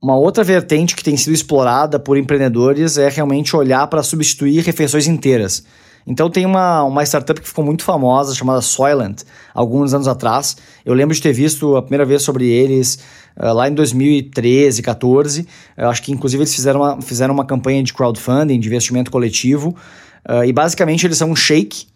Uma 0.03 0.16
outra 0.16 0.42
vertente 0.42 0.96
que 0.96 1.05
tem 1.05 1.16
sido 1.16 1.33
explorada 1.33 1.98
por 1.98 2.18
empreendedores 2.18 2.98
é 2.98 3.09
realmente 3.09 3.57
olhar 3.57 3.87
para 3.87 4.03
substituir 4.03 4.62
refeições 4.62 5.07
inteiras. 5.07 5.64
Então 6.07 6.29
tem 6.29 6.44
uma, 6.44 6.83
uma 6.83 7.05
startup 7.05 7.40
que 7.40 7.46
ficou 7.46 7.64
muito 7.64 7.85
famosa 7.85 8.35
chamada 8.35 8.61
Soylent, 8.61 9.22
alguns 9.55 9.94
anos 9.94 10.09
atrás. 10.09 10.57
Eu 10.85 10.94
lembro 10.94 11.14
de 11.14 11.22
ter 11.22 11.33
visto 11.33 11.77
a 11.77 11.83
primeira 11.83 12.05
vez 12.05 12.22
sobre 12.22 12.48
eles 12.48 12.98
lá 13.38 13.68
em 13.68 13.75
2013, 13.75 14.83
14. 14.83 15.47
Eu 15.77 15.88
acho 15.88 16.03
que 16.03 16.12
inclusive 16.12 16.42
eles 16.42 16.55
fizeram 16.55 16.81
uma, 16.81 17.01
fizeram 17.01 17.35
uma 17.35 17.45
campanha 17.45 17.83
de 17.83 17.92
crowdfunding, 17.92 18.59
de 18.59 18.68
investimento 18.68 19.11
coletivo. 19.11 19.77
Uh, 20.29 20.45
e 20.45 20.53
basicamente 20.53 21.07
eles 21.07 21.18
são 21.18 21.31
um 21.31 21.37
shake 21.37 21.87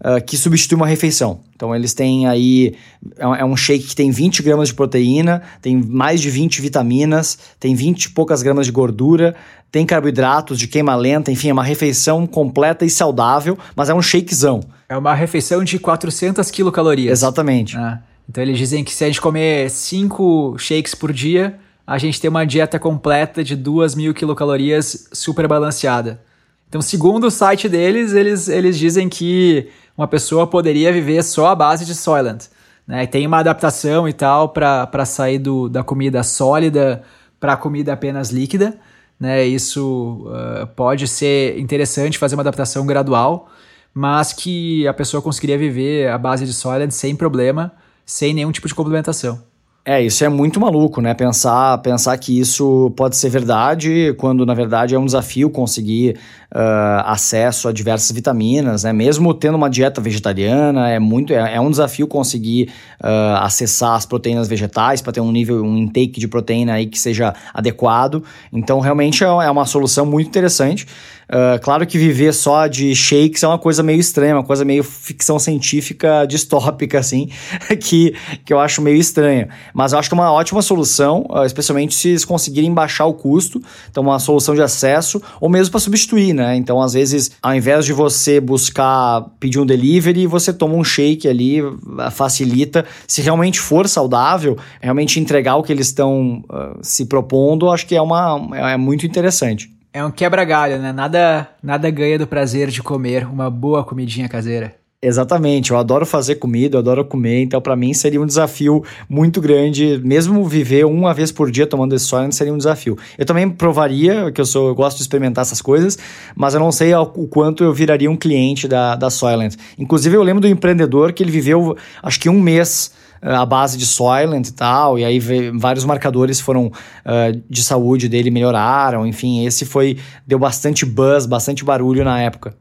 uh, 0.00 0.22
que 0.24 0.36
substitui 0.36 0.76
uma 0.76 0.86
refeição. 0.86 1.40
Então 1.54 1.74
eles 1.74 1.94
têm 1.94 2.26
aí. 2.26 2.74
É, 3.16 3.24
é 3.40 3.44
um 3.44 3.56
shake 3.56 3.86
que 3.86 3.96
tem 3.96 4.10
20 4.10 4.42
gramas 4.42 4.68
de 4.68 4.74
proteína, 4.74 5.42
tem 5.60 5.76
mais 5.76 6.20
de 6.20 6.30
20 6.30 6.60
vitaminas, 6.60 7.38
tem 7.58 7.74
20 7.74 8.04
e 8.04 8.10
poucas 8.10 8.42
gramas 8.42 8.66
de 8.66 8.72
gordura, 8.72 9.34
tem 9.70 9.86
carboidratos 9.86 10.58
de 10.58 10.68
queima 10.68 10.94
lenta, 10.94 11.30
enfim, 11.32 11.48
é 11.48 11.52
uma 11.52 11.64
refeição 11.64 12.26
completa 12.26 12.84
e 12.84 12.90
saudável, 12.90 13.58
mas 13.74 13.88
é 13.88 13.94
um 13.94 14.02
shakezão. 14.02 14.60
É 14.88 14.96
uma 14.96 15.14
refeição 15.14 15.64
de 15.64 15.78
400 15.78 16.50
quilocalorias. 16.50 17.18
Exatamente. 17.18 17.76
É. 17.76 17.98
Então 18.28 18.42
eles 18.42 18.58
dizem 18.58 18.84
que 18.84 18.92
se 18.92 19.04
a 19.04 19.06
gente 19.06 19.20
comer 19.20 19.70
5 19.70 20.56
shakes 20.58 20.94
por 20.94 21.12
dia, 21.12 21.58
a 21.86 21.98
gente 21.98 22.20
tem 22.20 22.30
uma 22.30 22.46
dieta 22.46 22.78
completa 22.78 23.42
de 23.42 23.56
2 23.56 23.94
mil 23.94 24.14
quilocalorias 24.14 25.08
super 25.12 25.48
balanceada. 25.48 26.22
Então, 26.68 26.80
segundo 26.80 27.26
o 27.26 27.30
site 27.30 27.68
deles, 27.68 28.14
eles, 28.14 28.48
eles 28.48 28.78
dizem 28.78 29.06
que 29.06 29.68
uma 29.96 30.08
pessoa 30.08 30.46
poderia 30.46 30.90
viver 30.90 31.22
só 31.22 31.48
à 31.48 31.54
base 31.54 31.84
de 31.84 31.94
Soylent. 31.94 32.46
Né? 32.86 33.06
Tem 33.06 33.26
uma 33.26 33.40
adaptação 33.40 34.08
e 34.08 34.12
tal 34.12 34.48
para 34.48 35.04
sair 35.04 35.38
do, 35.38 35.68
da 35.68 35.84
comida 35.84 36.22
sólida 36.22 37.02
para 37.38 37.52
a 37.52 37.56
comida 37.56 37.92
apenas 37.92 38.30
líquida. 38.30 38.78
Né? 39.20 39.44
Isso 39.44 40.26
uh, 40.26 40.66
pode 40.68 41.06
ser 41.06 41.58
interessante 41.58 42.18
fazer 42.18 42.36
uma 42.36 42.42
adaptação 42.42 42.86
gradual, 42.86 43.50
mas 43.92 44.32
que 44.32 44.88
a 44.88 44.94
pessoa 44.94 45.22
conseguiria 45.22 45.58
viver 45.58 46.08
à 46.08 46.16
base 46.16 46.46
de 46.46 46.54
Soylent 46.54 46.90
sem 46.90 47.14
problema, 47.14 47.72
sem 48.12 48.34
nenhum 48.34 48.52
tipo 48.52 48.68
de 48.68 48.74
complementação. 48.74 49.40
É, 49.84 50.00
isso 50.00 50.24
é 50.24 50.28
muito 50.28 50.60
maluco, 50.60 51.00
né? 51.00 51.12
Pensar, 51.12 51.76
pensar 51.78 52.16
que 52.16 52.38
isso 52.38 52.92
pode 52.96 53.16
ser 53.16 53.28
verdade, 53.30 54.14
quando 54.16 54.46
na 54.46 54.54
verdade 54.54 54.94
é 54.94 54.98
um 54.98 55.04
desafio 55.04 55.50
conseguir 55.50 56.16
uh, 56.54 57.02
acesso 57.04 57.66
a 57.66 57.72
diversas 57.72 58.12
vitaminas, 58.12 58.84
né? 58.84 58.92
Mesmo 58.92 59.34
tendo 59.34 59.56
uma 59.56 59.68
dieta 59.68 60.00
vegetariana, 60.00 60.88
é 60.88 61.00
muito 61.00 61.32
é, 61.32 61.56
é 61.56 61.60
um 61.60 61.68
desafio 61.68 62.06
conseguir 62.06 62.70
uh, 63.02 63.38
acessar 63.40 63.96
as 63.96 64.06
proteínas 64.06 64.46
vegetais 64.46 65.00
para 65.00 65.14
ter 65.14 65.20
um 65.20 65.32
nível, 65.32 65.64
um 65.64 65.76
intake 65.76 66.20
de 66.20 66.28
proteína 66.28 66.74
aí 66.74 66.86
que 66.86 66.98
seja 66.98 67.34
adequado. 67.52 68.22
Então, 68.52 68.78
realmente 68.78 69.24
é, 69.24 69.26
é 69.26 69.50
uma 69.50 69.66
solução 69.66 70.06
muito 70.06 70.28
interessante. 70.28 70.86
Uh, 71.32 71.58
claro 71.62 71.86
que 71.86 71.96
viver 71.96 72.34
só 72.34 72.66
de 72.66 72.94
shakes 72.94 73.42
é 73.42 73.48
uma 73.48 73.58
coisa 73.58 73.82
meio 73.82 73.98
estranha, 73.98 74.34
uma 74.34 74.44
coisa 74.44 74.66
meio 74.66 74.84
ficção 74.84 75.38
científica 75.38 76.26
distópica, 76.26 76.98
assim, 76.98 77.30
que, 77.80 78.14
que 78.44 78.52
eu 78.52 78.60
acho 78.60 78.82
meio 78.82 78.98
estranha. 78.98 79.48
Mas 79.72 79.94
eu 79.94 79.98
acho 79.98 80.10
que 80.10 80.14
é 80.14 80.18
uma 80.18 80.30
ótima 80.30 80.60
solução, 80.60 81.24
uh, 81.30 81.44
especialmente 81.46 81.94
se 81.94 82.10
eles 82.10 82.26
conseguirem 82.26 82.74
baixar 82.74 83.06
o 83.06 83.14
custo, 83.14 83.62
então 83.90 84.02
uma 84.02 84.18
solução 84.18 84.54
de 84.54 84.60
acesso, 84.60 85.22
ou 85.40 85.48
mesmo 85.48 85.70
para 85.70 85.80
substituir, 85.80 86.34
né? 86.34 86.54
Então, 86.54 86.82
às 86.82 86.92
vezes, 86.92 87.30
ao 87.40 87.54
invés 87.54 87.86
de 87.86 87.94
você 87.94 88.38
buscar 88.38 89.22
pedir 89.40 89.58
um 89.58 89.64
delivery, 89.64 90.26
você 90.26 90.52
toma 90.52 90.74
um 90.74 90.84
shake 90.84 91.26
ali, 91.26 91.62
uh, 91.62 91.74
facilita. 92.10 92.84
Se 93.08 93.22
realmente 93.22 93.58
for 93.58 93.88
saudável, 93.88 94.58
realmente 94.82 95.18
entregar 95.18 95.56
o 95.56 95.62
que 95.62 95.72
eles 95.72 95.86
estão 95.86 96.44
se 96.82 97.06
propondo, 97.06 97.70
acho 97.70 97.86
que 97.86 97.94
é, 97.94 98.02
uma, 98.02 98.50
é 98.54 98.76
muito 98.76 99.06
interessante. 99.06 99.70
É 99.94 100.02
um 100.02 100.10
quebra-galho, 100.10 100.78
né? 100.78 100.90
Nada, 100.90 101.48
nada 101.62 101.90
ganha 101.90 102.18
do 102.18 102.26
prazer 102.26 102.68
de 102.68 102.82
comer 102.82 103.26
uma 103.26 103.50
boa 103.50 103.84
comidinha 103.84 104.26
caseira. 104.26 104.74
Exatamente, 105.04 105.72
eu 105.72 105.76
adoro 105.76 106.06
fazer 106.06 106.36
comida, 106.36 106.76
eu 106.76 106.78
adoro 106.78 107.04
comer, 107.04 107.42
então 107.42 107.60
para 107.60 107.74
mim 107.74 107.92
seria 107.92 108.22
um 108.22 108.24
desafio 108.24 108.84
muito 109.08 109.40
grande, 109.40 110.00
mesmo 110.04 110.44
viver 110.46 110.86
uma 110.86 111.12
vez 111.12 111.32
por 111.32 111.50
dia 111.50 111.66
tomando 111.66 111.92
esse 111.92 112.04
Soylent 112.04 112.30
seria 112.30 112.54
um 112.54 112.56
desafio. 112.56 112.96
Eu 113.18 113.26
também 113.26 113.50
provaria, 113.50 114.30
que 114.30 114.40
eu 114.40 114.46
sou, 114.46 114.68
eu 114.68 114.74
gosto 114.76 114.98
de 114.98 115.02
experimentar 115.02 115.42
essas 115.42 115.60
coisas, 115.60 115.98
mas 116.36 116.54
eu 116.54 116.60
não 116.60 116.70
sei 116.70 116.94
o 116.94 117.26
quanto 117.26 117.64
eu 117.64 117.72
viraria 117.74 118.08
um 118.08 118.16
cliente 118.16 118.68
da, 118.68 118.94
da 118.94 119.10
Soylent. 119.10 119.56
Inclusive 119.76 120.16
eu 120.16 120.22
lembro 120.22 120.40
do 120.40 120.46
empreendedor 120.46 121.12
que 121.12 121.20
ele 121.20 121.32
viveu, 121.32 121.76
acho 122.00 122.20
que 122.20 122.28
um 122.28 122.40
mês 122.40 122.92
a 123.22 123.46
base 123.46 123.78
de 123.78 123.86
Soylent 123.86 124.48
e 124.48 124.52
tal, 124.52 124.98
e 124.98 125.04
aí 125.04 125.20
vários 125.54 125.84
marcadores 125.84 126.40
foram 126.40 126.66
uh, 126.66 127.42
de 127.48 127.62
saúde 127.62 128.08
dele 128.08 128.30
melhoraram, 128.30 129.06
enfim, 129.06 129.46
esse 129.46 129.64
foi 129.64 129.96
deu 130.26 130.38
bastante 130.38 130.84
buzz, 130.84 131.24
bastante 131.24 131.64
barulho 131.64 132.04
na 132.04 132.20
época. 132.20 132.54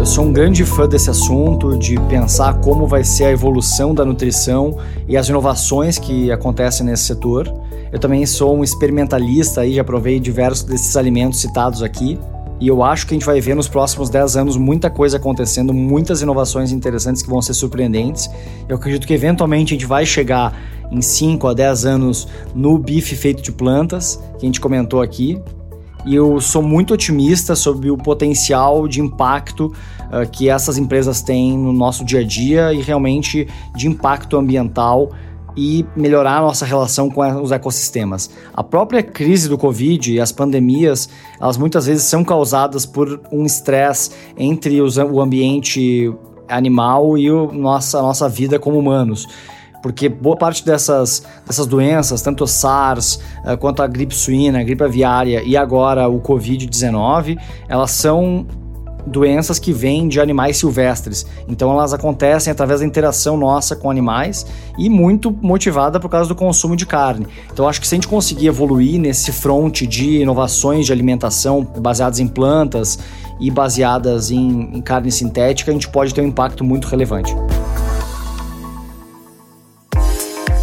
Eu 0.00 0.06
sou 0.06 0.24
um 0.24 0.32
grande 0.32 0.64
fã 0.64 0.88
desse 0.88 1.10
assunto, 1.10 1.78
de 1.78 2.00
pensar 2.08 2.54
como 2.60 2.86
vai 2.86 3.04
ser 3.04 3.24
a 3.24 3.30
evolução 3.32 3.94
da 3.94 4.02
nutrição 4.02 4.78
e 5.06 5.14
as 5.14 5.28
inovações 5.28 5.98
que 5.98 6.32
acontecem 6.32 6.86
nesse 6.86 7.04
setor. 7.04 7.52
Eu 7.92 7.98
também 7.98 8.24
sou 8.24 8.56
um 8.56 8.64
experimentalista 8.64 9.66
e 9.66 9.74
já 9.74 9.84
provei 9.84 10.18
diversos 10.18 10.64
desses 10.64 10.96
alimentos 10.96 11.38
citados 11.38 11.82
aqui. 11.82 12.18
E 12.60 12.68
eu 12.68 12.82
acho 12.82 13.06
que 13.06 13.14
a 13.14 13.16
gente 13.16 13.24
vai 13.24 13.40
ver 13.40 13.56
nos 13.56 13.68
próximos 13.68 14.10
10 14.10 14.36
anos 14.36 14.56
muita 14.58 14.90
coisa 14.90 15.16
acontecendo, 15.16 15.72
muitas 15.72 16.20
inovações 16.20 16.72
interessantes 16.72 17.22
que 17.22 17.30
vão 17.30 17.40
ser 17.40 17.54
surpreendentes. 17.54 18.28
Eu 18.68 18.76
acredito 18.76 19.06
que 19.06 19.14
eventualmente 19.14 19.72
a 19.72 19.76
gente 19.78 19.86
vai 19.86 20.04
chegar 20.04 20.54
em 20.90 21.00
5 21.00 21.48
a 21.48 21.54
10 21.54 21.86
anos 21.86 22.28
no 22.54 22.76
bife 22.76 23.16
feito 23.16 23.42
de 23.42 23.50
plantas, 23.50 24.20
que 24.38 24.44
a 24.44 24.46
gente 24.46 24.60
comentou 24.60 25.00
aqui. 25.00 25.40
E 26.04 26.14
eu 26.14 26.38
sou 26.40 26.62
muito 26.62 26.92
otimista 26.94 27.54
sobre 27.54 27.90
o 27.90 27.96
potencial 27.96 28.86
de 28.86 29.00
impacto 29.00 29.66
uh, 29.66 30.28
que 30.30 30.48
essas 30.48 30.76
empresas 30.76 31.22
têm 31.22 31.56
no 31.56 31.72
nosso 31.72 32.04
dia 32.04 32.20
a 32.20 32.24
dia 32.24 32.74
e 32.74 32.82
realmente 32.82 33.48
de 33.74 33.88
impacto 33.88 34.36
ambiental 34.36 35.10
e 35.56 35.84
melhorar 35.96 36.38
a 36.38 36.40
nossa 36.42 36.64
relação 36.64 37.10
com 37.10 37.20
os 37.42 37.52
ecossistemas. 37.52 38.30
A 38.54 38.62
própria 38.62 39.02
crise 39.02 39.48
do 39.48 39.58
Covid 39.58 40.12
e 40.12 40.20
as 40.20 40.32
pandemias, 40.32 41.08
elas 41.40 41.56
muitas 41.56 41.86
vezes 41.86 42.04
são 42.04 42.24
causadas 42.24 42.86
por 42.86 43.20
um 43.32 43.44
estresse 43.44 44.10
entre 44.36 44.80
os, 44.80 44.96
o 44.96 45.20
ambiente 45.20 46.12
animal 46.48 47.16
e 47.16 47.30
o, 47.30 47.52
nossa, 47.52 48.00
nossa 48.02 48.28
vida 48.28 48.58
como 48.58 48.78
humanos 48.78 49.26
porque 49.82 50.08
boa 50.08 50.36
parte 50.36 50.64
dessas, 50.64 51.26
dessas 51.46 51.66
doenças, 51.66 52.22
tanto 52.22 52.44
o 52.44 52.46
SARS 52.46 53.18
uh, 53.44 53.56
quanto 53.58 53.82
a 53.82 53.86
gripe 53.86 54.14
suína, 54.14 54.60
a 54.60 54.62
gripe 54.62 54.84
aviária 54.84 55.42
e 55.42 55.56
agora 55.56 56.08
o 56.08 56.20
Covid-19, 56.20 57.38
elas 57.68 57.90
são 57.90 58.46
doenças 59.06 59.58
que 59.58 59.72
vêm 59.72 60.08
de 60.08 60.20
animais 60.20 60.56
silvestres. 60.56 61.26
Então 61.48 61.70
elas 61.70 61.92
acontecem 61.92 62.50
através 62.50 62.80
da 62.80 62.86
interação 62.86 63.36
nossa 63.36 63.76
com 63.76 63.90
animais 63.90 64.46
e 64.78 64.88
muito 64.88 65.30
motivada 65.30 65.98
por 65.98 66.08
causa 66.08 66.28
do 66.28 66.34
consumo 66.34 66.76
de 66.76 66.86
carne. 66.86 67.26
Então 67.52 67.68
acho 67.68 67.80
que 67.80 67.86
se 67.86 67.94
a 67.94 67.96
gente 67.96 68.08
conseguir 68.08 68.46
evoluir 68.46 69.00
nesse 69.00 69.32
fronte 69.32 69.86
de 69.86 70.22
inovações 70.22 70.86
de 70.86 70.92
alimentação 70.92 71.62
baseadas 71.62 72.20
em 72.20 72.28
plantas 72.28 72.98
e 73.40 73.50
baseadas 73.50 74.30
em, 74.30 74.76
em 74.76 74.80
carne 74.80 75.10
sintética, 75.10 75.70
a 75.70 75.74
gente 75.74 75.88
pode 75.88 76.14
ter 76.14 76.20
um 76.20 76.26
impacto 76.26 76.62
muito 76.62 76.86
relevante. 76.88 77.34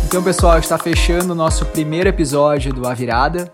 Então, 0.08 0.24
pessoal, 0.24 0.58
está 0.58 0.78
fechando 0.78 1.34
o 1.34 1.36
nosso 1.36 1.66
primeiro 1.66 2.08
episódio 2.08 2.74
do 2.74 2.88
A 2.88 2.94
Virada. 2.94 3.52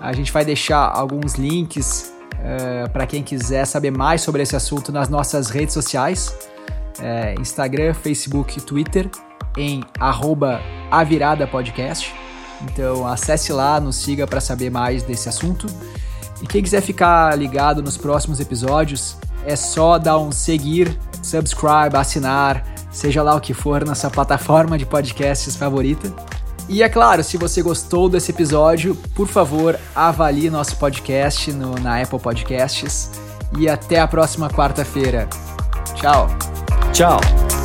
A 0.00 0.14
gente 0.14 0.32
vai 0.32 0.46
deixar 0.46 0.90
alguns 0.90 1.34
links 1.34 2.10
uh, 2.40 2.90
para 2.90 3.06
quem 3.06 3.22
quiser 3.22 3.64
saber 3.64 3.90
mais 3.90 4.22
sobre 4.22 4.42
esse 4.42 4.56
assunto 4.56 4.90
nas 4.90 5.08
nossas 5.08 5.50
redes 5.50 5.74
sociais, 5.74 6.34
uh, 6.98 7.40
Instagram, 7.40 7.94
Facebook 7.94 8.60
Twitter, 8.60 9.10
em 9.56 9.82
arroba 9.98 10.60
Podcast. 11.50 12.14
Então 12.62 13.06
acesse 13.06 13.52
lá, 13.52 13.80
nos 13.80 13.96
siga 13.96 14.26
para 14.26 14.40
saber 14.40 14.70
mais 14.70 15.02
desse 15.02 15.28
assunto. 15.28 15.66
E 16.42 16.46
quem 16.46 16.62
quiser 16.62 16.80
ficar 16.80 17.36
ligado 17.36 17.82
nos 17.82 17.96
próximos 17.96 18.40
episódios, 18.40 19.16
é 19.44 19.56
só 19.56 19.98
dar 19.98 20.18
um 20.18 20.32
seguir, 20.32 20.98
subscribe, 21.22 21.96
assinar, 21.96 22.64
seja 22.90 23.22
lá 23.22 23.34
o 23.34 23.40
que 23.40 23.54
for, 23.54 23.86
nessa 23.86 24.10
plataforma 24.10 24.76
de 24.76 24.86
podcasts 24.86 25.56
favorita. 25.56 26.12
E 26.70 26.84
é 26.84 26.88
claro, 26.88 27.24
se 27.24 27.36
você 27.36 27.60
gostou 27.62 28.08
desse 28.08 28.30
episódio, 28.30 28.94
por 29.12 29.26
favor, 29.26 29.76
avalie 29.92 30.48
nosso 30.48 30.76
podcast 30.76 31.52
no, 31.52 31.74
na 31.74 32.00
Apple 32.00 32.20
Podcasts. 32.20 33.10
E 33.58 33.68
até 33.68 33.98
a 33.98 34.06
próxima 34.06 34.48
quarta-feira. 34.48 35.28
Tchau. 35.96 36.28
Tchau. 36.92 37.59